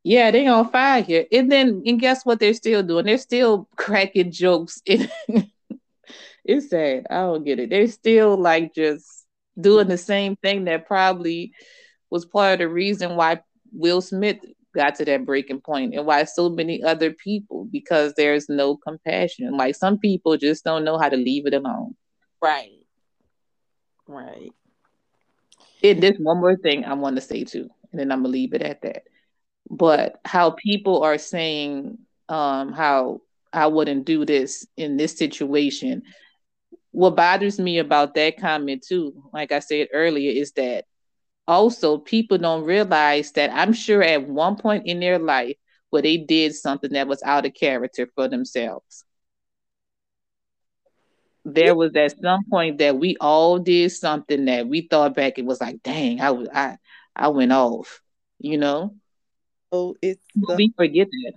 yeah, 0.04 0.32
they 0.32 0.48
on 0.48 0.70
fire 0.72 1.02
here. 1.02 1.26
And 1.32 1.52
then 1.52 1.84
and 1.86 2.00
guess 2.00 2.26
what 2.26 2.40
they're 2.40 2.54
still 2.54 2.84
doing? 2.84 3.06
They're 3.06 3.18
still 3.18 3.68
cracking 3.76 4.32
jokes. 4.32 4.82
it's 4.86 6.70
sad. 6.70 7.08
I 7.10 7.16
don't 7.16 7.44
get 7.44 7.60
it. 7.60 7.70
They're 7.70 7.88
still 7.88 8.38
like 8.38 8.74
just 8.74 9.26
doing 9.60 9.88
the 9.88 9.98
same 9.98 10.36
thing 10.38 10.66
that 10.66 10.88
probably 10.88 11.54
was 12.10 12.26
part 12.26 12.54
of 12.54 12.60
the 12.60 12.70
reason 12.70 13.16
why 13.16 13.42
Will 13.74 14.02
Smith 14.02 14.40
got 14.76 14.96
to 14.96 15.06
that 15.06 15.26
breaking 15.26 15.62
point 15.62 15.94
and 15.96 16.06
why 16.06 16.24
so 16.24 16.50
many 16.50 16.84
other 16.84 17.12
people 17.12 17.68
because 17.72 18.14
there's 18.16 18.50
no 18.50 18.78
compassion. 18.78 19.58
Like 19.58 19.76
some 19.76 19.98
people 19.98 20.38
just 20.38 20.64
don't 20.64 20.84
know 20.84 20.98
how 20.98 21.10
to 21.10 21.18
leave 21.18 21.46
it 21.46 21.54
alone. 21.54 21.96
Right. 22.42 22.86
Right. 24.08 24.52
And 25.84 26.04
there's 26.04 26.18
one 26.18 26.40
more 26.40 26.58
thing 26.58 26.84
i 26.86 26.94
want 26.94 27.16
to 27.16 27.22
say 27.22 27.44
too 27.44 27.70
and 27.92 28.00
then 28.00 28.12
i'm 28.12 28.20
gonna 28.20 28.30
leave 28.30 28.54
it 28.54 28.62
at 28.62 28.82
that. 28.82 29.04
But 29.70 30.20
how 30.26 30.52
people 30.52 31.04
are 31.04 31.18
saying 31.18 32.00
um 32.28 32.74
how 32.74 33.22
i 33.54 33.68
wouldn't 33.68 34.06
do 34.06 34.26
this 34.26 34.68
in 34.78 34.98
this 34.98 35.18
situation 35.18 36.04
what 36.92 37.16
bothers 37.16 37.60
me 37.60 37.78
about 37.78 38.16
that 38.16 38.38
comment 38.40 38.84
too 38.88 39.24
like 39.34 39.52
i 39.52 39.60
said 39.60 39.88
earlier 39.94 40.32
is 40.32 40.52
that 40.54 40.86
also 41.50 41.98
people 41.98 42.38
don't 42.38 42.64
realize 42.64 43.32
that 43.32 43.50
I'm 43.52 43.74
sure 43.74 44.04
at 44.04 44.28
one 44.28 44.56
point 44.56 44.86
in 44.86 45.00
their 45.00 45.18
life 45.18 45.58
where 45.90 46.04
they 46.04 46.16
did 46.16 46.54
something 46.54 46.94
that 46.94 47.08
was 47.08 47.24
out 47.24 47.48
of 47.48 47.56
character 47.56 48.08
for 48.14 48.28
themselves. 48.28 49.04
There 51.44 51.74
was 51.74 51.96
at 51.96 52.20
some 52.22 52.42
point 52.52 52.78
that 52.78 52.98
we 52.98 53.18
all 53.20 53.58
did 53.58 53.92
something 53.92 54.46
that 54.46 54.68
we 54.68 54.82
thought 54.82 55.16
back 55.16 55.40
it 55.40 55.46
was 55.46 55.60
like, 55.60 55.82
dang, 55.82 56.22
I 56.22 56.30
was 56.32 56.48
I 56.54 56.78
I 57.16 57.30
went 57.30 57.52
off, 57.52 58.00
you 58.38 58.60
know. 58.60 58.94
Oh, 59.72 59.96
it's 60.04 60.22
the, 60.36 60.56
we 60.56 60.74
forget 60.78 61.08
that. 61.10 61.34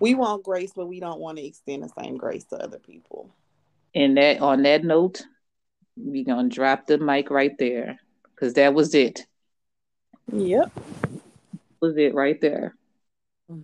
We 0.00 0.14
want 0.14 0.44
grace, 0.44 0.72
but 0.76 0.86
we 0.86 1.00
don't 1.00 1.20
want 1.20 1.38
to 1.38 1.46
extend 1.46 1.84
the 1.84 1.88
same 1.98 2.18
grace 2.18 2.44
to 2.46 2.56
other 2.56 2.78
people. 2.78 3.30
And 3.94 4.18
that 4.18 4.42
on 4.42 4.62
that 4.64 4.84
note, 4.84 5.22
we're 5.96 6.24
gonna 6.24 6.50
drop 6.50 6.86
the 6.86 6.98
mic 6.98 7.30
right 7.30 7.56
there 7.58 7.98
because 8.38 8.54
that 8.54 8.74
was 8.74 8.94
it. 8.94 9.26
Yep. 10.32 10.70
Was 11.80 11.96
it 11.96 12.14
right 12.14 12.40
there. 12.40 12.76
Mm-hmm. 13.50 13.62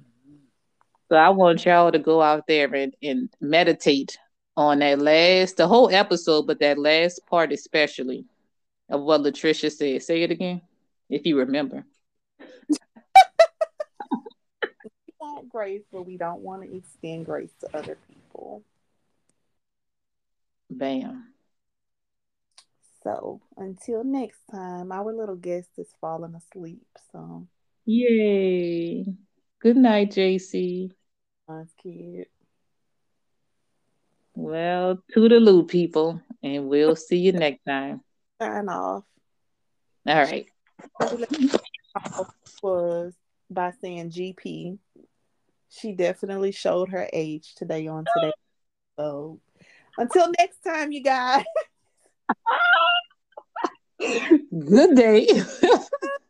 So 1.08 1.16
I 1.16 1.28
want 1.30 1.64
y'all 1.64 1.92
to 1.92 1.98
go 1.98 2.22
out 2.22 2.46
there 2.46 2.72
and, 2.74 2.94
and 3.02 3.28
meditate 3.40 4.18
on 4.56 4.80
that 4.80 4.98
last, 4.98 5.56
the 5.56 5.68
whole 5.68 5.90
episode, 5.90 6.46
but 6.46 6.60
that 6.60 6.78
last 6.78 7.20
part 7.26 7.52
especially 7.52 8.24
of 8.88 9.02
what 9.02 9.20
Latricia 9.20 9.70
said. 9.70 10.02
Say 10.02 10.22
it 10.22 10.30
again, 10.30 10.62
if 11.08 11.26
you 11.26 11.38
remember. 11.38 11.84
We 15.06 15.30
want 15.30 15.48
grace, 15.48 15.82
but 15.90 16.06
we 16.06 16.18
don't 16.18 16.40
want 16.40 16.62
to 16.62 16.76
extend 16.76 17.24
grace 17.24 17.52
to 17.60 17.76
other 17.76 17.96
people. 18.08 18.62
Bam. 20.70 21.33
So 23.04 23.42
until 23.58 24.02
next 24.02 24.40
time, 24.50 24.90
our 24.90 25.12
little 25.12 25.36
guest 25.36 25.68
is 25.76 25.94
falling 26.00 26.34
asleep. 26.34 26.86
So 27.12 27.46
yay. 27.84 29.04
Good 29.60 29.76
night, 29.76 30.10
JC. 30.12 30.90
Nice 31.46 31.72
kid. 31.82 32.26
Well, 34.34 35.02
toodaloo, 35.14 35.68
people, 35.68 36.20
and 36.42 36.68
we'll 36.68 36.96
see 37.08 37.18
you 37.18 37.32
next 37.32 37.62
time. 37.66 38.00
Sign 38.40 38.68
off. 38.68 39.04
All 40.06 40.22
right. 40.22 40.46
Was 42.62 43.12
by 43.50 43.72
saying 43.80 44.10
GP. 44.10 44.78
She 45.68 45.92
definitely 45.92 46.52
showed 46.52 46.88
her 46.90 47.08
age 47.12 47.54
today 47.54 47.86
on 47.86 48.06
today. 48.14 48.32
So 48.98 49.40
until 49.98 50.32
next 50.38 50.60
time, 50.64 50.92
you 50.92 51.02
guys. 51.02 51.44
Good 54.50 54.96
day. 54.96 55.26